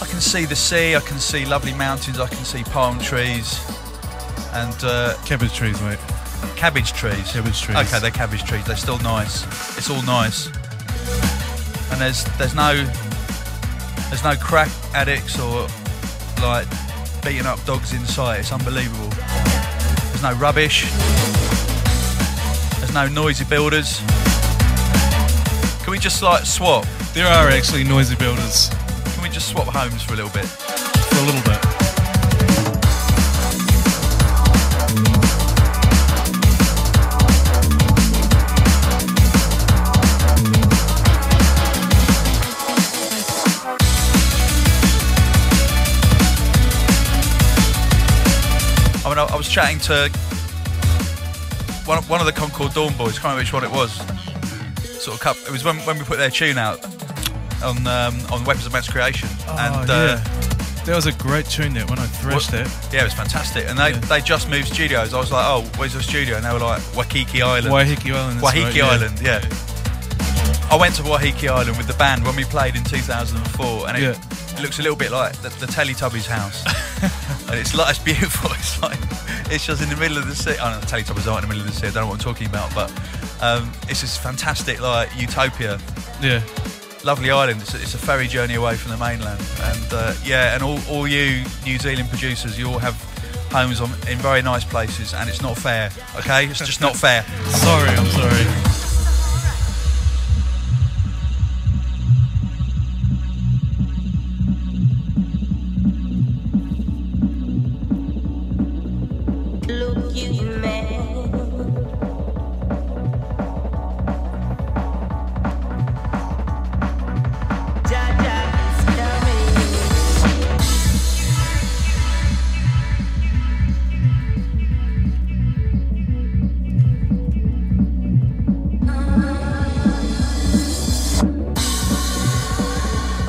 I 0.00 0.06
can 0.06 0.20
see 0.20 0.46
the 0.46 0.56
sea, 0.56 0.96
I 0.96 1.00
can 1.00 1.18
see 1.18 1.44
lovely 1.44 1.74
mountains, 1.74 2.18
I 2.18 2.26
can 2.26 2.38
see 2.46 2.64
palm 2.64 2.98
trees 2.98 3.60
and 4.54 4.74
uh, 4.82 5.16
Cabbage 5.26 5.52
trees, 5.54 5.78
mate. 5.82 5.98
cabbage 6.56 6.94
trees. 6.94 7.30
Cabbage 7.30 7.60
trees. 7.60 7.76
Okay, 7.76 7.98
they're 7.98 8.10
cabbage 8.10 8.44
trees. 8.44 8.64
They're 8.64 8.76
still 8.76 8.98
nice. 9.00 9.44
It's 9.76 9.90
all 9.90 10.02
nice. 10.02 10.46
And 11.92 12.00
there's 12.00 12.24
there's 12.38 12.54
no 12.54 12.72
there's 14.08 14.24
no 14.24 14.34
crack 14.36 14.70
addicts 14.94 15.38
or 15.38 15.68
like 16.40 16.66
beating 17.22 17.44
up 17.44 17.62
dogs 17.66 17.92
in 17.92 18.06
sight. 18.06 18.40
It's 18.40 18.52
unbelievable. 18.52 19.10
There's 19.10 20.22
no 20.22 20.32
rubbish. 20.36 20.86
There's 22.88 23.14
no 23.14 23.22
noisy 23.22 23.44
builders. 23.44 23.98
Can 25.82 25.90
we 25.90 25.98
just 25.98 26.22
like 26.22 26.46
swap? 26.46 26.86
There 27.12 27.26
are 27.26 27.48
actually 27.50 27.84
noisy 27.84 28.16
builders 28.16 28.70
Can 29.12 29.22
we 29.22 29.28
just 29.28 29.50
swap 29.50 29.66
homes 29.66 30.02
for 30.02 30.14
a 30.14 30.16
little 30.16 30.30
bit? 30.30 30.46
for 30.46 31.18
a 31.18 31.26
little 31.26 31.42
bit. 31.42 31.58
I 49.04 49.08
mean, 49.10 49.18
I, 49.18 49.28
I 49.30 49.36
was 49.36 49.46
chatting 49.46 49.78
to 49.80 50.10
one, 51.88 52.02
one 52.04 52.20
of 52.20 52.26
the 52.26 52.32
Concord 52.32 52.72
Dawn 52.74 52.92
boys. 52.96 53.18
Can't 53.18 53.24
remember 53.36 53.40
which 53.40 53.52
one 53.52 53.64
it 53.64 53.70
was. 53.70 53.92
Sort 55.02 55.16
of, 55.16 55.20
cup, 55.20 55.36
it 55.46 55.50
was 55.50 55.64
when, 55.64 55.76
when 55.78 55.98
we 55.98 56.04
put 56.04 56.18
their 56.18 56.30
tune 56.30 56.58
out. 56.58 56.84
on 57.62 57.84
um, 57.86 58.14
on 58.30 58.44
Weapons 58.44 58.66
of 58.66 58.72
Mass 58.72 58.88
Creation, 58.88 59.28
Oh, 59.48 59.56
and 59.58 59.88
yeah. 59.88 59.94
uh, 59.94 60.84
That 60.84 60.94
was 60.94 61.06
a 61.06 61.12
great 61.12 61.46
tune 61.46 61.74
that 61.74 61.88
when 61.90 61.98
I 61.98 62.06
thrashed 62.06 62.52
What- 62.52 62.66
it. 62.66 62.92
yeah, 62.92 63.00
it 63.00 63.04
was 63.04 63.14
fantastic. 63.14 63.66
And 63.68 63.76
they, 63.78 63.90
Yeah. 63.90 63.98
they 64.06 64.20
just 64.20 64.48
moved 64.48 64.68
studios. 64.72 65.12
I 65.14 65.18
was 65.18 65.32
like, 65.32 65.44
oh, 65.44 65.62
where's 65.76 65.92
your 65.92 66.02
studio? 66.02 66.36
And 66.36 66.44
they 66.44 66.52
were 66.52 66.60
like, 66.60 66.82
Waikiki 66.96 67.42
Island. 67.42 67.72
Waikiki 67.72 68.12
Island. 68.12 68.40
Waiheke 68.40 68.64
right, 68.64 68.74
yeah. 68.76 68.86
Island, 68.86 69.20
yeah. 69.20 69.44
I 70.70 70.76
went 70.76 70.94
to 70.96 71.02
Waikiki 71.02 71.48
Island 71.48 71.76
with 71.78 71.86
the 71.88 71.94
band 71.94 72.24
when 72.24 72.36
we 72.36 72.44
played 72.44 72.76
in 72.76 72.84
2004, 72.84 73.88
and 73.88 73.96
it, 73.96 74.02
Yeah. 74.02 74.10
it 74.56 74.62
looks 74.62 74.78
a 74.78 74.82
little 74.82 74.96
bit 74.96 75.10
like 75.10 75.32
the, 75.42 75.48
the 75.60 75.66
Teletubbies 75.66 76.26
house. 76.26 76.62
and 77.48 77.58
it's 77.58 77.74
like 77.74 77.90
it's 77.90 77.98
beautiful. 77.98 78.50
It's 78.58 78.82
like 78.82 78.98
it's 79.50 79.64
just 79.66 79.82
in 79.82 79.88
the 79.88 79.96
middle 79.96 80.18
of 80.18 80.26
the 80.26 80.34
sea. 80.34 80.52
I 80.52 80.70
don't 80.70 80.72
know 80.72 80.80
the 80.80 80.86
Teletubbies 80.86 81.30
aren't 81.30 81.44
in 81.44 81.48
the 81.48 81.54
middle 81.54 81.66
of 81.66 81.74
the 81.74 81.80
sea. 81.80 81.86
I 81.88 81.90
don't 81.90 82.02
know 82.02 82.08
what 82.08 82.14
I'm 82.14 82.32
talking 82.32 82.46
about, 82.46 82.74
but 82.74 82.90
um, 83.40 83.72
it's 83.88 84.02
this 84.02 84.16
fantastic 84.16 84.80
like 84.80 85.08
utopia. 85.16 85.80
Yeah. 86.20 86.42
Lovely 87.04 87.30
island. 87.30 87.60
It's 87.62 87.74
a, 87.74 87.76
it's 87.80 87.94
a 87.94 87.98
ferry 87.98 88.26
journey 88.26 88.54
away 88.54 88.74
from 88.76 88.90
the 88.90 88.96
mainland, 88.98 89.40
and 89.62 89.92
uh, 89.92 90.14
yeah, 90.24 90.54
and 90.54 90.62
all, 90.62 90.80
all 90.90 91.06
you 91.06 91.44
New 91.64 91.78
Zealand 91.78 92.08
producers, 92.10 92.58
you 92.58 92.66
all 92.68 92.78
have 92.78 92.96
homes 93.52 93.80
on, 93.80 93.90
in 94.08 94.18
very 94.18 94.42
nice 94.42 94.64
places, 94.64 95.14
and 95.14 95.28
it's 95.30 95.40
not 95.40 95.56
fair. 95.56 95.90
Okay, 96.16 96.46
it's 96.46 96.58
just 96.58 96.80
not 96.80 96.96
fair. 96.96 97.22
Sorry, 97.46 97.88
I'm 97.90 98.06
sorry. 98.06 98.57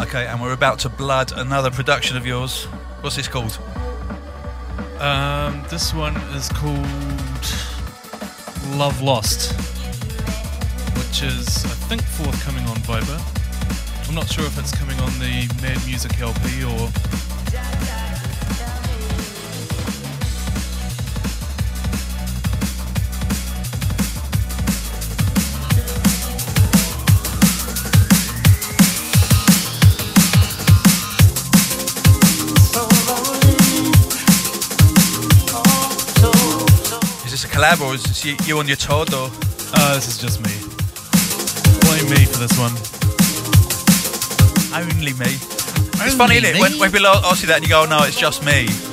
Okay, 0.09 0.25
and 0.25 0.41
we're 0.41 0.53
about 0.53 0.79
to 0.79 0.89
blood 0.89 1.31
another 1.35 1.69
production 1.69 2.17
of 2.17 2.25
yours. 2.25 2.63
What's 3.01 3.15
this 3.15 3.27
called? 3.27 3.59
Um, 4.97 5.63
this 5.69 5.93
one 5.93 6.15
is 6.33 6.49
called 6.49 6.83
Love 8.75 9.03
Lost, 9.03 9.53
which 10.97 11.21
is, 11.21 11.63
I 11.63 11.75
think, 11.85 12.01
forthcoming 12.01 12.65
on 12.65 12.77
Viper. 12.77 13.21
I'm 14.09 14.15
not 14.15 14.27
sure 14.27 14.45
if 14.45 14.57
it's 14.57 14.75
coming 14.75 14.99
on 14.99 15.11
the 15.19 15.47
Mad 15.61 15.77
Music 15.85 16.19
LP 16.19 16.63
or. 16.63 17.98
Collab 37.59 37.81
or 37.81 37.93
is 37.93 38.03
this 38.03 38.23
you, 38.23 38.35
you 38.45 38.57
on 38.57 38.67
your 38.67 38.77
Todd 38.77 39.13
or? 39.13 39.29
Uh, 39.73 39.95
this 39.95 40.07
is 40.07 40.17
just 40.17 40.39
me. 40.39 40.55
Blame 41.83 42.09
me 42.09 42.25
for 42.25 42.39
this 42.39 42.55
one. 42.57 42.71
Only 44.71 45.13
me. 45.13 45.35
It's 46.05 46.15
funny, 46.15 46.37
isn't 46.37 46.55
it? 46.55 46.59
When, 46.61 46.79
when 46.79 46.91
people 46.91 47.07
ask 47.07 47.41
you 47.41 47.47
that 47.47 47.57
and 47.57 47.63
you 47.63 47.69
go, 47.69 47.83
oh, 47.83 47.85
no, 47.85 48.03
it's 48.03 48.17
just 48.17 48.45
me. 48.45 48.88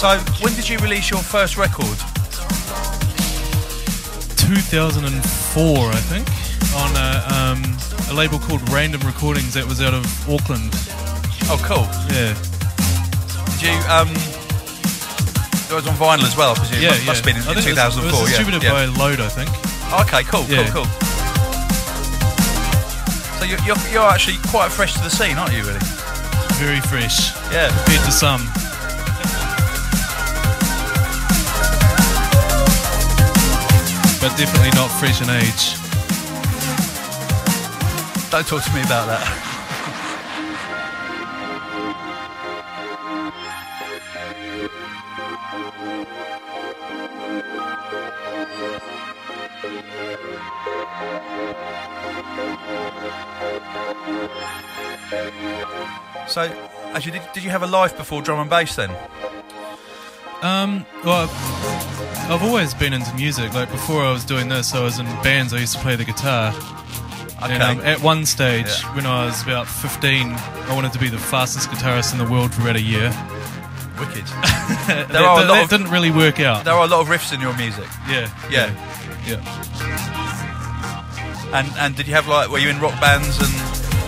So, 0.00 0.16
when 0.40 0.54
did 0.54 0.66
you 0.66 0.78
release 0.78 1.10
your 1.10 1.20
first 1.20 1.58
record? 1.58 1.98
2004, 4.48 5.12
I 5.12 6.00
think, 6.08 6.24
on 6.72 6.88
a, 6.96 7.20
um, 7.28 7.60
a 8.08 8.14
label 8.16 8.38
called 8.38 8.66
Random 8.70 9.02
Recordings 9.02 9.52
that 9.52 9.66
was 9.66 9.82
out 9.82 9.92
of 9.92 10.06
Auckland. 10.24 10.72
Oh, 11.52 11.60
cool. 11.60 11.84
Yeah. 12.16 12.32
Did 13.60 13.68
you, 13.68 13.76
um, 13.92 14.08
it 15.68 15.76
was 15.76 15.84
on 15.86 15.92
vinyl 16.00 16.24
as 16.24 16.34
well, 16.34 16.52
I 16.52 16.54
presume. 16.56 16.80
Yeah, 16.80 16.96
must, 16.96 17.20
must 17.20 17.20
have 17.20 17.28
been 17.28 17.36
in, 17.36 17.44
in 17.44 17.60
think 17.60 17.76
it 17.76 17.76
2004. 17.76 18.00
It 18.00 18.08
was, 18.08 18.16
yeah, 18.16 18.24
distributed 18.24 18.62
yeah. 18.64 18.72
by 18.72 18.84
Load, 18.96 19.20
I 19.20 19.28
think. 19.28 19.52
Okay, 20.08 20.24
cool, 20.24 20.48
Yeah. 20.48 20.64
cool, 20.72 20.88
cool. 20.88 20.88
So 23.36 23.44
you're, 23.44 23.60
you're, 23.68 23.76
you're 23.92 24.08
actually 24.08 24.40
quite 24.48 24.72
fresh 24.72 24.94
to 24.96 25.00
the 25.04 25.12
scene, 25.12 25.36
aren't 25.36 25.52
you, 25.52 25.60
really? 25.60 25.84
Very 26.56 26.80
fresh 26.88 27.36
Yeah. 27.52 27.68
compared 27.84 28.00
to 28.08 28.12
some. 28.16 28.48
But 34.20 34.36
definitely 34.36 34.70
not 34.72 34.88
fresh 34.88 35.22
in 35.22 35.30
age. 35.30 35.76
Don't 38.30 38.46
talk 38.46 38.62
to 38.62 38.74
me 38.74 38.82
about 38.82 39.06
that. 39.06 39.46
So, 56.28 56.42
actually, 56.94 57.18
did, 57.18 57.32
did 57.32 57.42
you 57.42 57.50
have 57.50 57.62
a 57.62 57.66
life 57.66 57.96
before 57.96 58.22
drum 58.22 58.38
and 58.38 58.48
bass 58.50 58.76
then? 58.76 58.90
Um, 60.42 60.86
well, 61.04 61.28
I've 62.30 62.42
always 62.42 62.72
been 62.74 62.92
into 62.92 63.14
music. 63.14 63.52
Like 63.54 63.70
before 63.70 64.02
I 64.02 64.12
was 64.12 64.24
doing 64.24 64.48
this, 64.48 64.74
I 64.74 64.82
was 64.82 64.98
in 64.98 65.06
bands. 65.22 65.52
I 65.52 65.58
used 65.58 65.74
to 65.74 65.80
play 65.80 65.96
the 65.96 66.04
guitar. 66.04 66.54
Okay. 67.42 67.54
And 67.54 67.62
um, 67.62 67.80
at 67.80 68.00
one 68.02 68.26
stage, 68.26 68.66
Yeah. 68.66 68.94
when 68.94 69.06
I 69.06 69.24
was 69.26 69.42
about 69.42 69.66
15, 69.66 70.32
I 70.32 70.74
wanted 70.74 70.92
to 70.92 70.98
be 70.98 71.08
the 71.08 71.18
fastest 71.18 71.68
guitarist 71.70 72.12
in 72.12 72.18
the 72.18 72.30
world 72.30 72.52
for 72.54 72.62
about 72.62 72.76
a 72.76 72.80
year. 72.82 73.08
Wicked. 73.98 74.24
there 74.86 75.04
There 75.06 75.22
are 75.22 75.40
a 75.40 75.42
that, 75.42 75.48
lot 75.48 75.54
that 75.54 75.64
of- 75.64 75.70
didn't 75.70 75.90
really 75.90 76.10
work 76.10 76.38
out. 76.40 76.64
There 76.64 76.74
are 76.74 76.84
a 76.84 76.88
lot 76.88 77.00
of 77.00 77.08
riffs 77.08 77.32
in 77.34 77.40
your 77.40 77.54
music. 77.56 77.86
yeah, 78.08 78.28
Yeah. 78.50 78.72
yeah, 79.26 79.40
yeah. 79.40 80.26
And 81.52 81.68
and 81.78 81.96
did 81.96 82.06
you 82.06 82.14
have 82.14 82.28
like 82.28 82.48
were 82.48 82.58
you 82.58 82.68
in 82.70 82.78
rock 82.80 82.98
bands 83.00 83.36
and 83.40 83.52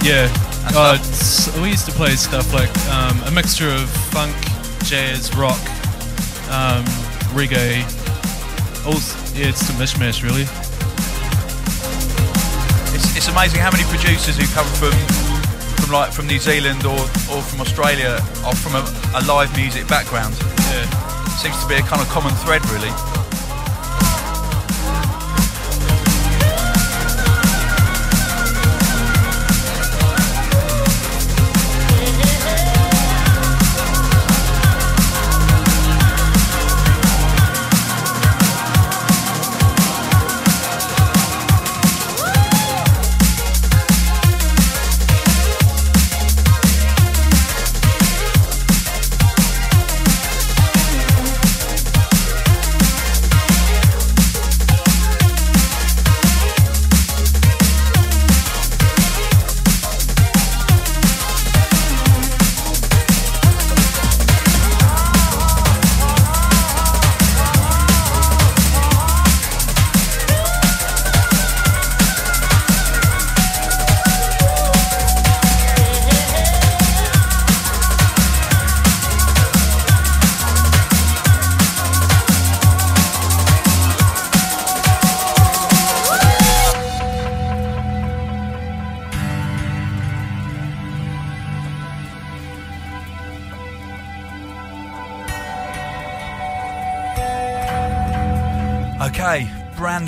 Yeah. 0.05 0.29
And 0.67 0.77
Uh, 0.77 0.97
stuff. 0.97 1.51
s- 1.51 1.57
we 1.59 1.71
used 1.71 1.87
to 1.87 1.93
play 1.93 2.15
stuff 2.17 2.53
like 2.55 2.71
um, 2.89 3.21
a 3.27 3.31
mixture 3.33 3.69
of 3.69 3.89
funk, 4.15 4.35
jazz, 4.85 5.35
rock, 5.35 5.59
um, 6.53 6.85
reggae. 7.33 7.81
Yeah, 9.35 9.49
it's 9.49 9.69
a 9.71 9.73
mishmash 9.81 10.23
really. 10.23 10.43
it's, 12.95 13.17
it's 13.17 13.29
amazing 13.29 13.61
how 13.61 13.71
many 13.71 13.85
producers 13.85 14.37
who 14.37 14.47
come 14.53 14.67
from 14.77 14.93
from 15.81 15.91
like 15.91 16.13
from 16.13 16.27
New 16.27 16.39
Zealand 16.39 16.85
or, 16.85 17.01
or 17.33 17.41
from 17.41 17.61
Australia 17.61 18.21
are 18.45 18.55
from 18.55 18.75
a, 18.75 18.85
a 19.17 19.25
live 19.25 19.55
music 19.57 19.89
background. 19.89 20.37
Yeah. 20.71 20.85
Seems 21.41 21.59
to 21.63 21.69
be 21.69 21.77
a 21.77 21.83
kind 21.83 22.03
of 22.03 22.09
common 22.09 22.35
thread 22.45 22.65
really. 22.69 23.12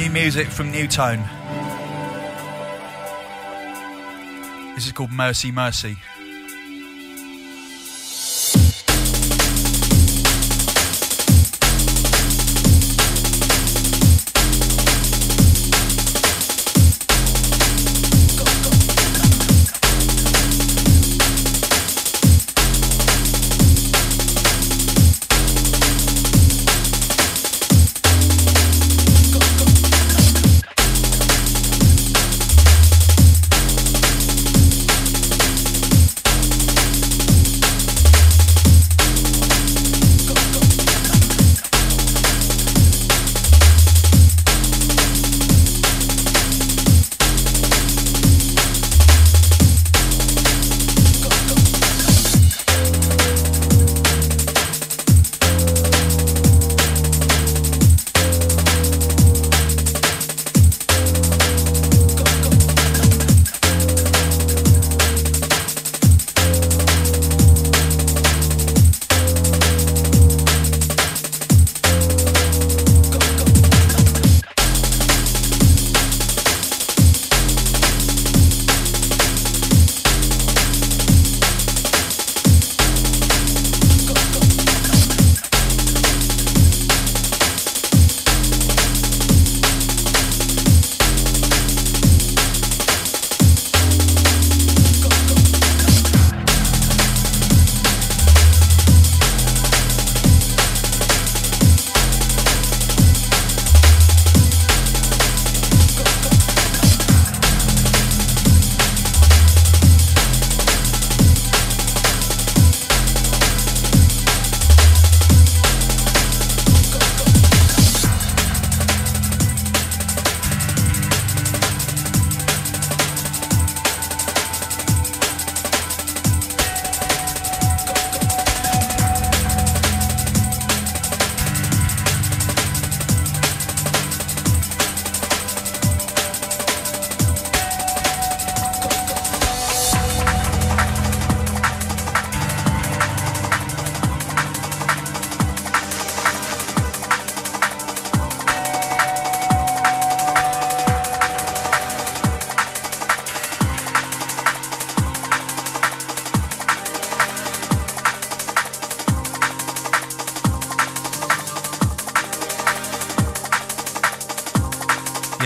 New 0.05 0.11
music 0.11 0.49
from 0.49 0.71
Nu:Tone. 0.71 1.25
This 4.75 4.85
is 4.85 4.93
called 4.93 5.11
Mercy 5.11 5.51
Mercy. 5.51 5.97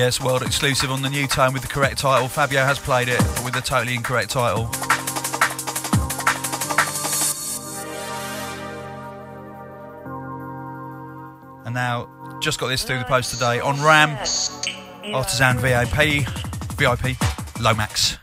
Yes, 0.08 0.22
world 0.22 0.40
exclusive 0.40 0.90
on 0.90 1.02
the 1.02 1.10
Nu:Tone 1.10 1.52
with 1.52 1.60
the 1.60 1.68
correct 1.68 1.98
title. 1.98 2.28
Fabio 2.28 2.64
has 2.64 2.78
played 2.78 3.08
it, 3.08 3.18
but 3.18 3.44
with 3.44 3.52
the 3.52 3.60
totally 3.60 3.94
incorrect 3.94 4.30
title. 4.30 4.70
And 11.66 11.74
now, 11.74 12.08
just 12.40 12.58
got 12.58 12.68
this 12.68 12.84
through 12.84 13.00
the 13.00 13.04
post 13.04 13.34
today 13.34 13.60
on 13.60 13.82
RAM, 13.82 14.16
Artisan 15.12 15.58
VIP, 15.58 16.26
VIP, 16.78 17.18
Lomax. 17.60 18.16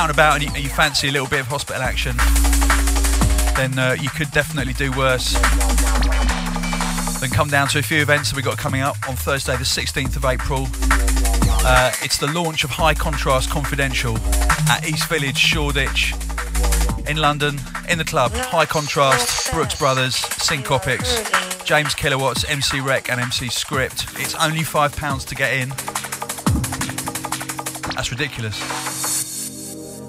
Out 0.00 0.08
and 0.08 0.16
about 0.16 0.40
and 0.40 0.56
you, 0.56 0.62
you 0.62 0.70
fancy 0.70 1.08
a 1.08 1.12
little 1.12 1.28
bit 1.28 1.40
of 1.40 1.46
hospital 1.46 1.82
action, 1.82 2.16
then 3.54 3.78
uh, 3.78 3.94
you 4.00 4.08
could 4.08 4.30
definitely 4.30 4.72
do 4.72 4.90
worse 4.96 5.34
than 7.20 7.28
come 7.28 7.48
down 7.48 7.68
to 7.68 7.78
a 7.78 7.82
few 7.82 8.00
events 8.00 8.30
that 8.30 8.36
we've 8.36 8.44
got 8.44 8.56
coming 8.56 8.80
up 8.80 8.96
on 9.06 9.14
Thursday, 9.14 9.54
the 9.58 9.64
16th 9.64 10.16
of 10.16 10.24
April. 10.24 10.66
Uh, 11.66 11.92
it's 12.02 12.16
the 12.16 12.28
launch 12.32 12.64
of 12.64 12.70
High 12.70 12.94
Contrast 12.94 13.50
Confidential 13.50 14.16
at 14.70 14.88
East 14.88 15.06
Village, 15.10 15.36
Shoreditch, 15.36 16.14
in 17.06 17.18
London, 17.18 17.60
in 17.90 17.98
the 17.98 18.04
club. 18.04 18.32
High 18.32 18.64
Contrast, 18.64 19.52
Brooks 19.52 19.78
Brothers, 19.78 20.14
Syncopics, 20.14 21.62
James 21.64 21.94
Kilowatts, 21.94 22.48
MC 22.48 22.80
Rec, 22.80 23.10
and 23.10 23.20
MC 23.20 23.48
Script. 23.48 24.06
It's 24.14 24.34
only 24.36 24.60
£5 24.60 25.26
to 25.26 25.34
get 25.34 25.52
in. 25.52 25.68
That's 27.94 28.10
ridiculous. 28.10 28.89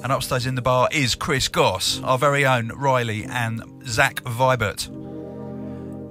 And 0.04 0.12
upstairs 0.12 0.48
in 0.48 0.56
the 0.56 0.62
bar 0.62 0.90
is 0.92 1.14
Chris 1.14 1.48
Goss, 1.48 2.02
our 2.04 2.18
very 2.18 2.46
own 2.46 2.70
Riley, 2.70 3.24
and 3.26 3.62
Zach 3.88 4.16
Vibert. 4.24 4.90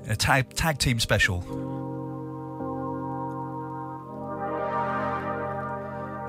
A 0.08 0.14
tag, 0.14 0.54
tag 0.54 0.78
team 0.78 1.00
special. 1.00 1.40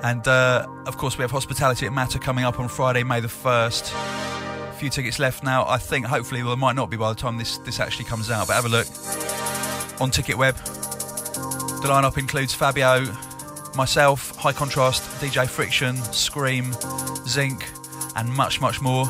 And 0.02 0.26
uh, 0.26 0.66
of 0.86 0.98
course, 0.98 1.16
we 1.16 1.22
have 1.22 1.30
hospitality 1.30 1.86
at 1.86 1.92
Matter 1.92 2.18
coming 2.18 2.44
up 2.44 2.58
on 2.58 2.68
Friday, 2.68 3.04
May 3.04 3.20
the 3.20 3.28
1st. 3.28 4.68
A 4.68 4.72
few 4.72 4.90
tickets 4.90 5.20
left 5.20 5.44
now. 5.44 5.64
I 5.68 5.78
think 5.78 6.06
hopefully 6.06 6.42
well, 6.42 6.50
there 6.50 6.58
might 6.58 6.74
not 6.74 6.90
be 6.90 6.96
by 6.96 7.10
the 7.10 7.14
time 7.14 7.38
this, 7.38 7.58
this 7.58 7.78
actually 7.78 8.06
comes 8.06 8.28
out, 8.28 8.48
but 8.48 8.54
have 8.54 8.64
a 8.64 8.68
look 8.68 8.88
on 10.00 10.10
Ticketweb. 10.10 10.56
The 11.82 11.88
lineup 11.88 12.18
includes 12.18 12.52
Fabio, 12.52 13.04
myself, 13.76 14.36
High 14.36 14.52
Contrast, 14.52 15.02
DJ 15.20 15.48
Friction, 15.48 15.96
Skream, 16.12 16.74
Zinc, 17.26 17.64
and 18.16 18.32
much, 18.32 18.60
much 18.60 18.80
more. 18.80 19.04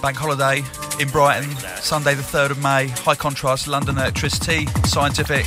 Bank 0.00 0.16
holiday 0.16 0.62
in 1.00 1.08
Brighton, 1.08 1.50
Sunday 1.80 2.14
the 2.14 2.22
3rd 2.22 2.50
of 2.50 2.62
May. 2.62 2.88
High 2.88 3.14
Contrast, 3.14 3.68
London 3.68 3.98
Electricity, 3.98 4.66
Cyantific, 4.86 5.46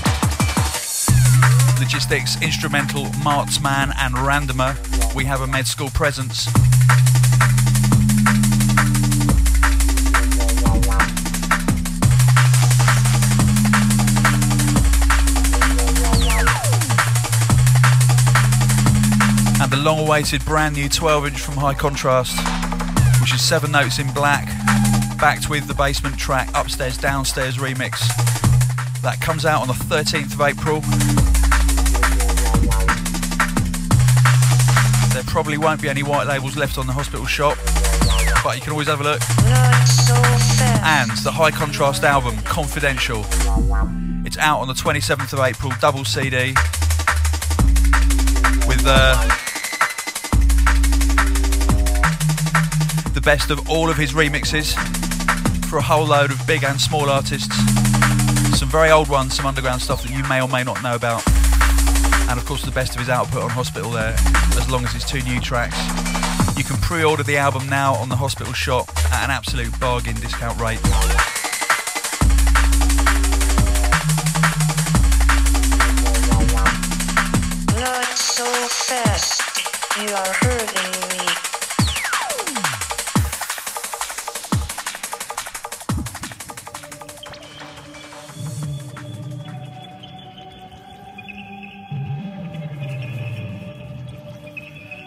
Logistics, 1.80 2.42
Instra:mental, 2.42 3.12
Marksman, 3.24 3.92
and 3.98 4.16
Randomer. 4.16 4.76
We 5.16 5.26
have 5.26 5.42
a 5.42 5.48
med 5.48 5.68
school 5.68 5.90
presence. 5.90 6.48
The 19.72 19.78
long 19.78 20.00
awaited 20.00 20.44
brand 20.44 20.76
new 20.76 20.90
12 20.90 21.28
inch 21.28 21.40
from 21.40 21.54
High 21.54 21.74
Contrast, 21.74 22.38
which 23.22 23.34
is 23.34 23.42
seven 23.42 23.72
notes 23.72 24.00
in 24.00 24.12
black, 24.12 24.46
backed 25.18 25.50
with 25.50 25.66
the 25.66 25.74
basement 25.74 26.18
track 26.18 26.50
upstairs, 26.54 26.98
downstairs 26.98 27.56
remix. 27.56 28.00
That 29.02 29.22
comes 29.22 29.46
out 29.46 29.62
on 29.62 29.70
the 29.70 29.74
13th 29.74 30.34
of 30.34 30.42
April. 30.42 30.82
There 35.14 35.24
probably 35.32 35.58
won't 35.58 35.82
be 35.82 35.88
any 35.88 36.04
white 36.04 36.28
labels 36.28 36.58
left 36.58 36.78
on 36.78 36.86
the 36.86 36.94
hospital 36.94 37.26
shop, 37.26 37.58
but 38.44 38.58
you 38.58 38.62
can 38.62 38.74
always 38.74 38.88
have 38.88 39.00
a 39.00 39.04
look. 39.04 39.22
And 40.84 41.12
the 41.24 41.32
High 41.32 41.52
Contrast 41.52 42.04
album, 42.04 42.38
Confidential. 42.40 43.24
It's 44.26 44.38
out 44.38 44.60
on 44.60 44.68
the 44.68 44.74
27th 44.74 45.32
of 45.32 45.40
April, 45.40 45.72
double 45.80 46.04
CD, 46.04 46.56
with 48.68 48.84
uh, 48.86 49.48
the 53.22 53.26
best 53.26 53.52
of 53.52 53.70
all 53.70 53.88
of 53.88 53.98
his 53.98 54.14
remixes 54.14 54.74
for 55.70 55.78
a 55.78 55.82
whole 55.82 56.06
load 56.06 56.32
of 56.32 56.48
big 56.48 56.64
and 56.64 56.82
small 56.82 57.08
artists. 57.08 57.56
Some 58.58 58.68
very 58.68 58.90
old 58.90 59.10
ones, 59.10 59.36
some 59.36 59.46
underground 59.46 59.82
stuff 59.82 60.02
that 60.02 60.12
you 60.12 60.24
may 60.28 60.42
or 60.42 60.48
may 60.48 60.64
not 60.64 60.82
know 60.82 60.96
about. 60.96 61.22
And 62.30 62.40
of 62.40 62.46
course, 62.46 62.64
the 62.64 62.72
best 62.72 62.94
of 62.94 63.00
his 63.00 63.10
output 63.10 63.44
on 63.44 63.50
Hospital 63.52 63.92
there, 63.92 64.16
as 64.58 64.70
long 64.72 64.84
as 64.86 64.96
it's 64.96 65.08
two 65.08 65.22
new 65.22 65.40
tracks. 65.40 65.78
You 66.58 66.64
can 66.64 66.78
pre 66.78 67.04
order 67.04 67.22
the 67.22 67.38
album 67.38 67.70
now 67.70 67.94
on 67.96 68.10
the 68.10 68.16
Hospital 68.16 68.54
shop 68.54 68.90
at 69.12 69.24
an 69.24 69.30
absolute 69.30 69.80
bargain 69.80 70.16
discount 70.16 70.60
rate. 70.60 70.80
So 78.16 78.46
fast. 78.88 79.42
You 80.00 80.14
are 80.16 80.34
hurting 80.34 80.91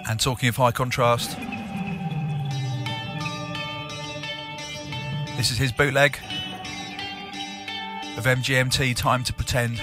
And 0.07 0.21
talking 0.21 0.49
of 0.49 0.57
high 0.57 0.71
contrast, 0.71 1.37
this 5.37 5.51
is 5.51 5.59
his 5.59 5.73
bootleg 5.73 6.19
of 8.17 8.25
MGMT 8.25 8.95
Time 8.97 9.25
to 9.25 9.33
Pretend. 9.33 9.81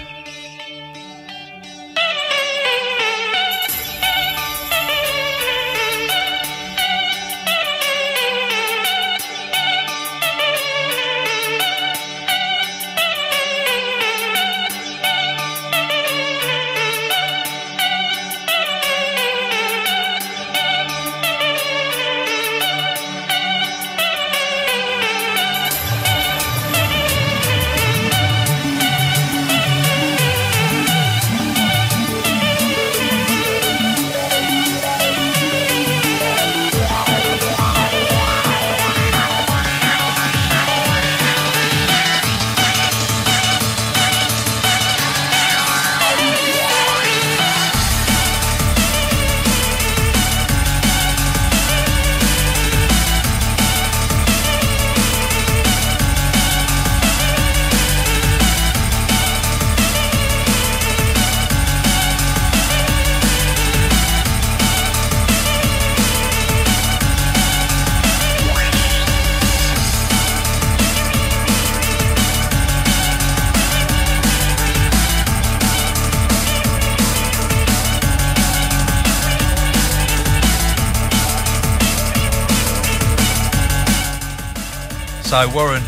So, 85.31 85.47
Warren 85.55 85.81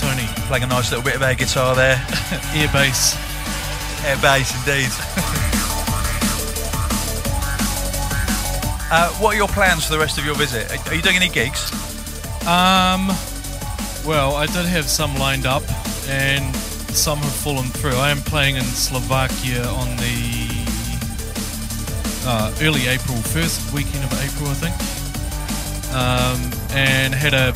Tony, 0.00 0.26
playing 0.48 0.64
a 0.64 0.66
nice 0.66 0.90
little 0.90 1.04
bit 1.04 1.14
of 1.14 1.22
air 1.22 1.36
guitar 1.36 1.76
there. 1.76 1.94
ear 2.56 2.68
bass. 2.72 3.14
Air 4.04 4.16
bass, 4.16 4.52
indeed. 4.58 4.90
uh, 8.90 9.08
what 9.20 9.34
are 9.34 9.36
your 9.36 9.46
plans 9.46 9.86
for 9.86 9.92
the 9.92 10.00
rest 10.00 10.18
of 10.18 10.24
your 10.26 10.34
visit? 10.34 10.68
Are- 10.72 10.90
Are 10.90 10.94
you 10.96 11.02
doing 11.02 11.14
any 11.14 11.28
gigs? 11.28 11.70
Um, 12.44 13.06
well, 14.04 14.34
I 14.34 14.46
did 14.46 14.66
have 14.66 14.88
some 14.88 15.14
lined 15.14 15.46
up, 15.46 15.62
and 16.08 16.52
some 16.56 17.20
have 17.20 17.32
fallen 17.32 17.66
through. 17.66 17.94
I 17.94 18.10
am 18.10 18.18
playing 18.18 18.56
in 18.56 18.64
Slovakia 18.64 19.64
on 19.64 19.96
the 19.98 20.48
uh, 22.26 22.52
early 22.62 22.88
April, 22.88 23.18
first 23.18 23.72
weekend 23.72 24.02
of 24.02 24.12
April, 24.14 24.50
I 24.50 24.54
think. 24.54 24.74
Um, 25.94 26.50
and 26.74 27.14
had 27.14 27.34
a 27.34 27.52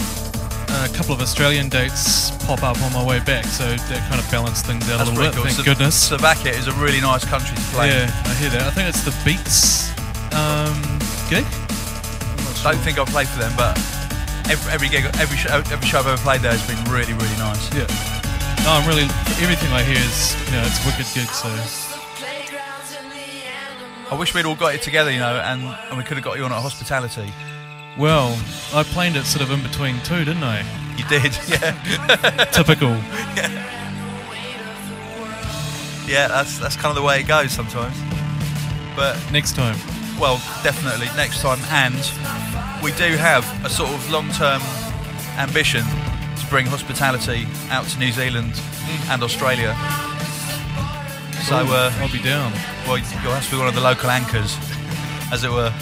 a 0.84 0.88
couple 0.92 1.14
of 1.14 1.20
Australian 1.20 1.68
dates 1.68 2.30
pop 2.46 2.62
up 2.62 2.80
on 2.82 2.92
my 2.92 3.04
way 3.04 3.20
back, 3.20 3.44
so 3.44 3.64
that 3.64 4.00
kind 4.08 4.20
of 4.20 4.30
balanced 4.30 4.66
things 4.66 4.84
out 4.90 4.98
That's 4.98 5.10
a 5.10 5.12
little 5.12 5.30
bit. 5.30 5.34
cool. 5.34 5.44
Thank 5.44 5.56
Slovakia 5.56 5.74
goodness. 5.74 5.96
Slovakia 6.08 6.52
is 6.52 6.66
a 6.68 6.72
really 6.76 7.00
nice 7.00 7.24
country 7.24 7.56
to 7.56 7.62
play. 7.72 7.88
Yeah, 7.88 8.10
I 8.24 8.34
hear 8.34 8.50
that. 8.50 8.62
I 8.68 8.70
think 8.70 8.88
it's 8.88 9.02
the 9.02 9.14
Beats 9.24 9.90
um, 10.36 10.76
gig. 11.32 11.46
Sure. 12.60 12.72
Don't 12.72 12.82
think 12.84 12.98
I've 12.98 13.08
played 13.08 13.28
for 13.28 13.38
them, 13.38 13.52
but 13.56 13.76
every, 14.52 14.68
every 14.72 14.88
gig, 14.88 15.04
every 15.16 15.36
show, 15.36 15.50
every 15.50 15.86
show 15.86 15.98
I've 16.00 16.06
ever 16.12 16.20
played 16.20 16.40
there 16.40 16.52
has 16.52 16.64
been 16.68 16.80
really, 16.92 17.12
really 17.16 17.38
nice. 17.40 17.72
Yeah. 17.72 17.88
No, 18.64 18.76
I'm 18.76 18.86
really. 18.88 19.06
Everything 19.40 19.70
I 19.72 19.82
hear 19.82 19.98
is, 19.98 20.34
you 20.50 20.58
know, 20.58 20.64
it's 20.66 20.80
wicked 20.84 21.06
gig. 21.14 21.28
So 21.30 21.48
I 24.10 24.14
wish 24.14 24.34
we'd 24.34 24.46
all 24.46 24.54
got 24.54 24.74
it 24.74 24.82
together, 24.82 25.10
you 25.10 25.18
know, 25.18 25.40
and, 25.42 25.62
and 25.62 25.98
we 25.98 26.04
could 26.04 26.16
have 26.16 26.24
got 26.24 26.38
you 26.38 26.44
on 26.44 26.52
at 26.52 26.62
hospitality. 26.62 27.32
Well, 27.98 28.38
I 28.74 28.82
planned 28.82 29.16
it 29.16 29.24
sort 29.24 29.42
of 29.42 29.50
in 29.50 29.62
between 29.62 29.98
two, 30.00 30.24
didn't 30.24 30.42
I? 30.44 30.60
You 30.96 31.04
did, 31.08 31.36
yeah, 31.48 32.44
Typical. 32.52 32.90
yeah. 36.06 36.28
That's 36.28 36.58
that's 36.58 36.76
kind 36.76 36.86
of 36.86 36.94
the 36.96 37.02
way 37.02 37.20
it 37.20 37.26
goes 37.26 37.52
sometimes. 37.52 37.96
But 38.94 39.18
Next 39.30 39.54
time. 39.56 39.76
well, 40.18 40.36
definitely 40.62 41.06
next 41.16 41.42
time. 41.42 41.58
And 41.70 41.94
we 42.82 42.92
do 42.92 43.16
have 43.16 43.44
a 43.64 43.68
sort 43.68 43.90
of 43.90 44.10
long-term 44.10 44.62
ambition 45.38 45.82
to 45.84 46.46
bring 46.48 46.64
hospitality 46.66 47.46
out 47.70 47.84
to 47.88 47.98
New 47.98 48.10
Zealand 48.12 48.54
and 49.10 49.22
Australia. 49.22 49.74
So, 51.44 51.62
Cool. 51.64 51.74
uh, 51.74 51.92
I'll 52.00 52.10
be 52.10 52.22
down. 52.22 52.52
well, 52.86 52.96
you'll 52.98 53.32
have 53.36 53.44
to 53.44 53.50
be 53.50 53.58
one 53.58 53.68
of 53.68 53.74
the 53.74 53.80
local 53.82 54.10
anchors, 54.10 54.56
as 55.30 55.44
it 55.44 55.50
were. 55.50 55.72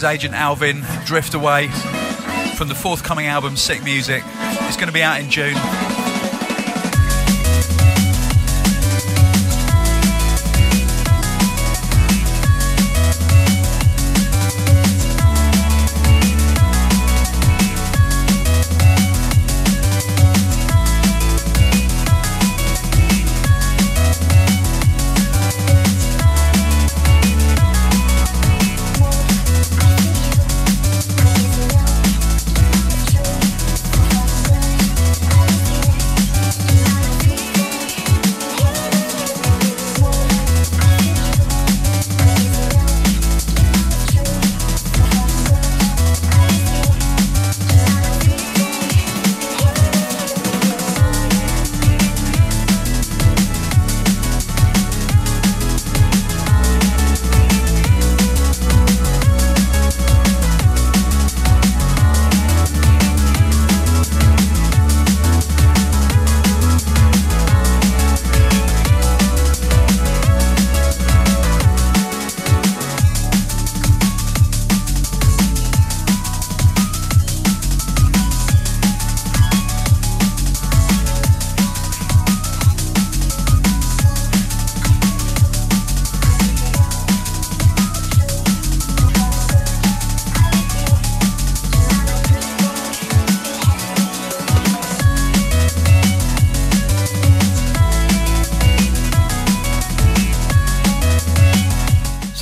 This 0.00 0.06
is 0.06 0.14
Agent 0.14 0.34
Alvin, 0.34 0.82
Drift 1.04 1.34
Away, 1.34 1.68
from 2.56 2.68
the 2.68 2.74
forthcoming 2.74 3.26
album 3.26 3.54
Sick 3.54 3.84
Music. 3.84 4.22
It's 4.24 4.76
going 4.76 4.86
to 4.86 4.94
be 4.94 5.02
out 5.02 5.20
in 5.20 5.28
June. 5.28 5.52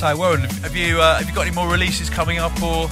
So, 0.09 0.17
Warren, 0.17 0.41
have 0.41 0.75
you 0.75 0.99
uh, 0.99 1.17
have 1.19 1.29
you 1.29 1.35
got 1.35 1.45
any 1.45 1.55
more 1.55 1.69
releases 1.69 2.09
coming 2.09 2.39
up, 2.39 2.51
or 2.63 2.89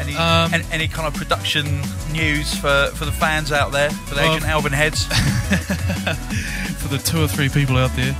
any 0.00 0.16
Um, 0.16 0.54
any, 0.54 0.64
any 0.72 0.88
kind 0.88 1.06
of 1.06 1.12
production 1.12 1.66
news 2.10 2.54
for, 2.54 2.86
for 2.94 3.04
the 3.04 3.12
fans 3.12 3.52
out 3.52 3.72
there, 3.72 3.90
for 3.90 4.14
the 4.14 4.22
Well- 4.22 4.32
Agent 4.36 4.50
Alvin 4.50 4.72
heads? 4.72 5.04
for 6.78 6.88
the 6.88 6.96
two 6.96 7.22
or 7.22 7.28
three 7.28 7.50
people 7.50 7.76
out 7.76 7.94
there. 7.94 8.16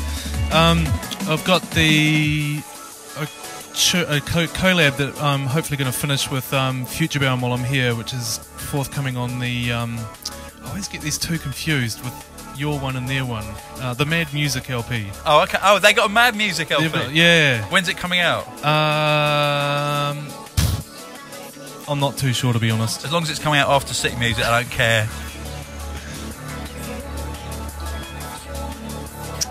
Um, 0.52 0.84
I've 1.30 1.42
got 1.46 1.62
the 1.70 2.60
a, 3.16 3.22
a 3.22 4.20
co- 4.20 4.46
collab 4.52 4.98
that 4.98 5.18
I'm 5.22 5.46
hopefully 5.46 5.78
going 5.78 5.90
to 5.90 5.96
finish 5.98 6.30
with 6.30 6.52
um, 6.52 6.84
Futurebound 6.84 7.40
while 7.40 7.54
I'm 7.54 7.64
here, 7.64 7.94
which 7.94 8.12
is 8.12 8.36
forthcoming 8.56 9.16
on 9.16 9.38
the. 9.38 9.72
Um, 9.72 9.98
I 10.62 10.68
always 10.68 10.88
get 10.88 11.00
these 11.00 11.16
two 11.16 11.38
confused 11.38 12.04
with 12.04 12.12
your 12.56 12.78
one 12.78 12.96
and 12.96 13.08
their 13.08 13.24
one. 13.24 13.44
Uh, 13.80 13.94
the 13.94 14.04
Mad 14.04 14.32
Music 14.32 14.68
LP. 14.70 15.06
Oh, 15.26 15.42
okay. 15.42 15.58
Oh, 15.62 15.78
they 15.78 15.92
got 15.92 16.10
a 16.10 16.12
Mad 16.12 16.36
Music 16.36 16.70
LP. 16.70 16.84
They've 16.84 16.92
got- 16.92 17.12
yeah. 17.14 17.62
When's 17.66 17.88
it 17.88 17.96
coming 17.96 18.20
out? 18.20 18.46
Um, 18.64 20.26
I'm 21.88 21.98
not 22.00 22.16
too 22.16 22.32
sure 22.32 22.52
to 22.52 22.58
be 22.58 22.70
honest. 22.70 23.04
As 23.04 23.12
long 23.12 23.22
as 23.22 23.30
it's 23.30 23.38
coming 23.38 23.58
out 23.60 23.68
after 23.70 23.92
Sick 23.94 24.18
Music, 24.18 24.44
I 24.44 24.62
don't 24.62 24.70
care. 24.70 25.08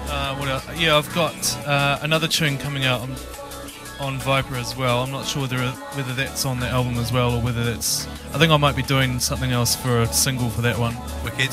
Uh, 0.10 0.36
what 0.36 0.48
else? 0.50 0.66
Yeah, 0.80 0.98
I've 0.98 1.14
got 1.14 1.58
uh, 1.68 2.00
another 2.02 2.28
tune 2.28 2.58
coming 2.58 2.84
out 2.86 3.02
on, 3.02 3.12
on 4.00 4.18
Viper 4.20 4.56
as 4.56 4.76
well. 4.76 5.04
I'm 5.04 5.12
not 5.12 5.26
sure 5.26 5.42
whether 5.44 5.58
whether 5.96 6.14
that's 6.14 6.46
on 6.46 6.60
the 6.60 6.68
album 6.68 6.98
as 6.98 7.12
well 7.14 7.34
or 7.34 7.42
whether 7.42 7.64
that's. 7.64 8.08
I 8.34 8.38
think 8.38 8.52
I 8.52 8.58
might 8.58 8.76
be 8.76 8.84
doing 8.84 9.20
something 9.20 9.52
else 9.52 9.76
for 9.76 10.02
a 10.02 10.08
single 10.08 10.50
for 10.50 10.62
that 10.62 10.78
one. 10.78 10.96
Wicked. 11.24 11.50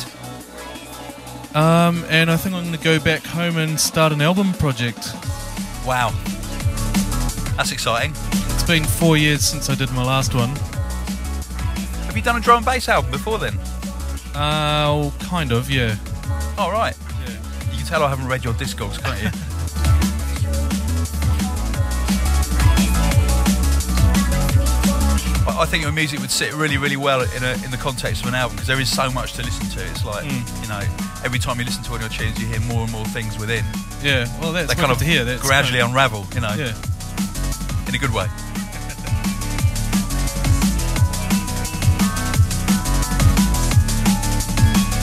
Um, 1.55 2.05
and 2.09 2.31
I 2.31 2.37
think 2.37 2.55
I'm 2.55 2.65
going 2.65 2.77
to 2.77 2.85
go 2.85 3.01
back 3.01 3.25
home 3.25 3.57
and 3.57 3.79
start 3.81 4.13
an 4.13 4.21
album 4.21 4.53
project. 4.55 5.15
Wow. 5.87 6.11
That's 7.57 7.73
exciting. 7.73 8.13
It's 8.33 8.65
been 8.65 8.85
four 8.85 9.17
years 9.17 9.45
since 9.45 9.71
I 9.71 9.75
did 9.75 9.91
my 9.93 10.05
last 10.05 10.35
one. 10.35 10.51
Have 12.07 12.17
you 12.17 12.23
done 12.23 12.37
a 12.37 12.41
drum 12.41 12.59
and 12.59 12.67
bass 12.67 12.89
album 12.89 13.11
before 13.11 13.39
then? 13.39 13.59
Uh, 14.35 14.95
well, 14.95 15.15
kind 15.21 15.53
of, 15.53 15.71
yeah. 15.71 15.97
All 16.59 16.71
right. 16.71 16.97
Yeah. 17.27 17.33
You 17.71 17.79
can 17.79 17.87
tell 17.87 18.03
I 18.05 18.11
haven't 18.11 18.29
read 18.29 18.45
your 18.45 18.55
Discogs, 18.55 19.03
can't 19.03 19.23
you? 19.23 19.31
I 25.61 25.67
think 25.67 25.83
your 25.83 25.93
music 25.93 26.21
would 26.21 26.31
sit 26.31 26.53
really, 26.55 26.77
really 26.79 26.97
well 26.97 27.21
in, 27.23 27.43
a, 27.43 27.53
in 27.65 27.71
the 27.71 27.77
context 27.77 28.23
of 28.23 28.29
an 28.29 28.35
album 28.35 28.57
because 28.57 28.69
there 28.69 28.81
is 28.81 28.89
so 28.91 29.11
much 29.11 29.33
to 29.35 29.43
listen 29.43 29.67
to. 29.71 29.85
It's 29.91 30.05
like, 30.05 30.25
Mm. 30.25 30.63
you 30.63 30.69
know, 30.69 30.81
every 31.25 31.39
time 31.39 31.59
you 31.59 31.65
listen 31.65 31.83
to 31.85 31.91
one 31.91 32.03
of 32.03 32.11
your 32.13 32.19
tunes, 32.19 32.39
you 32.41 32.47
hear 32.47 32.61
more 32.61 32.83
and 32.85 32.93
more 32.93 33.05
things 33.07 33.37
within. 33.39 33.65
Yeah, 34.03 34.27
well, 34.41 34.53
that's 34.53 34.69
They 34.69 34.75
kind 34.81 34.93
of 34.93 34.99
to 34.99 35.05
hear. 35.05 35.25
That's 35.25 35.43
gradually 35.43 35.81
kind 35.81 35.91
unravel, 35.91 36.27
you 36.35 36.41
know, 36.41 36.55
yeah. 36.55 36.75
in 37.89 37.95
a 37.95 37.99
good 37.99 38.15
way. 38.15 38.29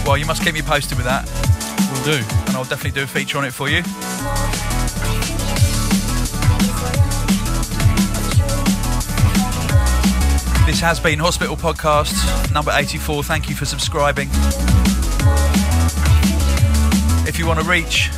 Well, 0.05 0.17
you 0.19 0.25
must 0.27 0.43
keep 0.43 0.53
me 0.53 0.61
posted 0.61 0.97
with 0.97 1.05
that, 1.07 1.25
We'll 1.91 2.03
do. 2.19 2.23
and 2.47 2.55
I'll 2.55 2.63
definitely 2.63 2.91
do 2.91 3.03
a 3.03 3.07
feature 3.07 3.39
on 3.39 3.45
it 3.45 3.51
for 3.51 3.67
you. 3.67 3.81
This 10.75 10.81
has 10.81 10.99
been 10.99 11.19
Hospital 11.19 11.55
Podcast 11.55 12.51
number 12.53 12.69
84. 12.69 13.23
Thank 13.23 13.47
you 13.47 13.55
for 13.55 13.63
subscribing. 13.63 14.27
If 17.25 17.39
you 17.39 17.47
want 17.47 17.61
to 17.61 17.65
reach 17.65 18.09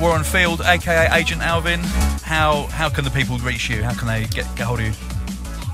Warren 0.00 0.24
Field, 0.24 0.62
aka 0.62 1.08
Agent 1.12 1.42
Alvin, 1.42 1.78
how 2.24 2.66
how 2.72 2.88
can 2.88 3.04
the 3.04 3.10
people 3.12 3.38
reach 3.38 3.70
you? 3.70 3.84
How 3.84 3.94
can 3.94 4.08
they 4.08 4.24
get, 4.24 4.52
get 4.56 4.66
hold 4.66 4.80
of 4.80 4.86
you? 4.86 4.92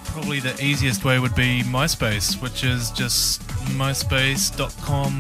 Probably 0.05 0.39
the 0.39 0.55
easiest 0.63 1.03
way 1.03 1.19
would 1.19 1.35
be 1.35 1.63
MySpace, 1.63 2.43
which 2.43 2.63
is 2.63 2.91
just 2.91 3.41
myspace.com 3.79 5.13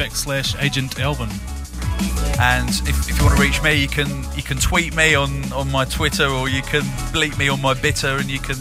backslash 0.00 0.58
agent 0.62 0.98
Alvin. 0.98 1.28
And 2.40 2.70
if, 2.88 3.10
if 3.10 3.18
you 3.18 3.24
want 3.26 3.36
to 3.36 3.42
reach 3.42 3.62
me, 3.62 3.74
you 3.74 3.88
can 3.88 4.08
you 4.34 4.42
can 4.42 4.56
tweet 4.56 4.96
me 4.96 5.14
on, 5.14 5.52
on 5.52 5.70
my 5.70 5.84
Twitter, 5.84 6.26
or 6.26 6.48
you 6.48 6.62
can 6.62 6.84
bleep 7.12 7.36
me 7.38 7.50
on 7.50 7.60
my 7.60 7.74
bitter, 7.74 8.16
and 8.16 8.30
you 8.30 8.40
can 8.40 8.56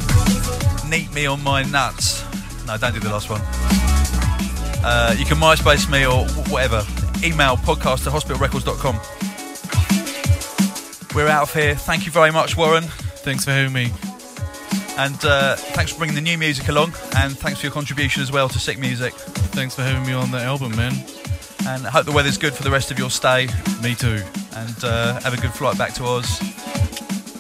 neat 0.90 1.14
me 1.14 1.26
on 1.26 1.44
my 1.44 1.64
nuts. 1.64 2.24
No, 2.66 2.78
don't 2.78 2.94
do 2.94 3.00
the 3.00 3.10
last 3.10 3.30
one. 3.30 3.42
Uh, 4.84 5.16
you 5.18 5.26
can 5.26 5.38
MySpace 5.38 5.90
me 5.90 6.06
or 6.06 6.26
whatever. 6.52 6.86
Email 7.24 7.58
podcast 7.58 8.08
at 8.08 8.14
hospitalrecords.com. 8.14 8.96
We're 11.16 11.28
out 11.28 11.44
of 11.44 11.54
here. 11.54 11.76
Thank 11.76 12.06
you 12.06 12.12
very 12.12 12.32
much, 12.32 12.56
Warren. 12.56 12.84
Thanks 12.84 13.44
for 13.44 13.52
having 13.52 13.74
me. 13.74 13.92
And 14.98 15.24
uh, 15.26 15.56
thanks 15.56 15.92
for 15.92 15.98
bringing 15.98 16.16
the 16.16 16.22
new 16.22 16.38
music 16.38 16.68
along. 16.70 16.94
And 17.18 17.38
thanks 17.38 17.60
for 17.60 17.68
your 17.68 17.74
contribution 17.74 18.22
as 18.22 18.32
well 18.32 18.50
to 18.50 18.60
Sick 18.60 18.80
Music. 18.80 19.14
Thanks 19.14 19.76
for 19.76 19.82
having 19.82 20.06
me 20.06 20.14
on 20.14 20.32
the 20.32 20.40
album, 20.40 20.76
man. 20.76 20.94
And 21.68 21.86
I 21.86 21.90
hope 21.90 22.06
the 22.06 22.12
weather's 22.12 22.38
good 22.38 22.54
for 22.54 22.64
the 22.64 22.72
rest 22.72 22.90
of 22.92 22.98
your 22.98 23.10
stay. 23.10 23.48
Me 23.84 23.96
too. 23.96 24.22
And 24.56 24.84
uh, 24.84 25.20
have 25.22 25.34
a 25.34 25.42
good 25.42 25.52
flight 25.52 25.78
back 25.78 25.94
to 25.96 26.04
Oz. 26.04 26.40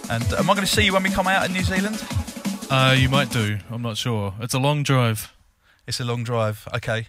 And 0.10 0.24
am 0.34 0.50
I 0.50 0.54
going 0.54 0.66
to 0.66 0.72
see 0.72 0.84
you 0.84 0.94
when 0.94 1.04
we 1.04 1.10
come 1.10 1.28
out 1.28 1.46
in 1.46 1.54
New 1.54 1.64
Zealand? 1.64 2.04
Uh, 2.70 2.96
you 2.98 3.10
might 3.10 3.30
do. 3.32 3.58
I'm 3.72 3.82
not 3.82 3.98
sure. 3.98 4.34
It's 4.40 4.54
a 4.54 4.60
long 4.60 4.84
drive. 4.84 5.34
It's 5.88 6.00
a 6.00 6.06
long 6.06 6.24
drive. 6.24 6.68
Okay. 6.76 7.08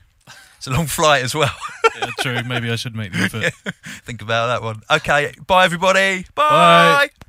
It's 0.57 0.67
a 0.67 0.71
long 0.71 0.87
flight 0.87 1.23
as 1.25 1.35
well. 1.35 1.55
Yeah, 1.99 2.07
true. 2.21 2.43
Maybe 2.45 2.71
I 2.71 2.77
should 2.77 2.95
make 2.95 3.13
the 3.13 3.19
effort. 3.19 3.53
Think 4.05 4.23
about 4.23 4.47
that 4.47 4.63
one. 4.63 4.81
Okay. 4.91 5.35
Bye, 5.47 5.65
everybody. 5.67 6.25
Bye. 6.35 7.09
Bye. 7.11 7.20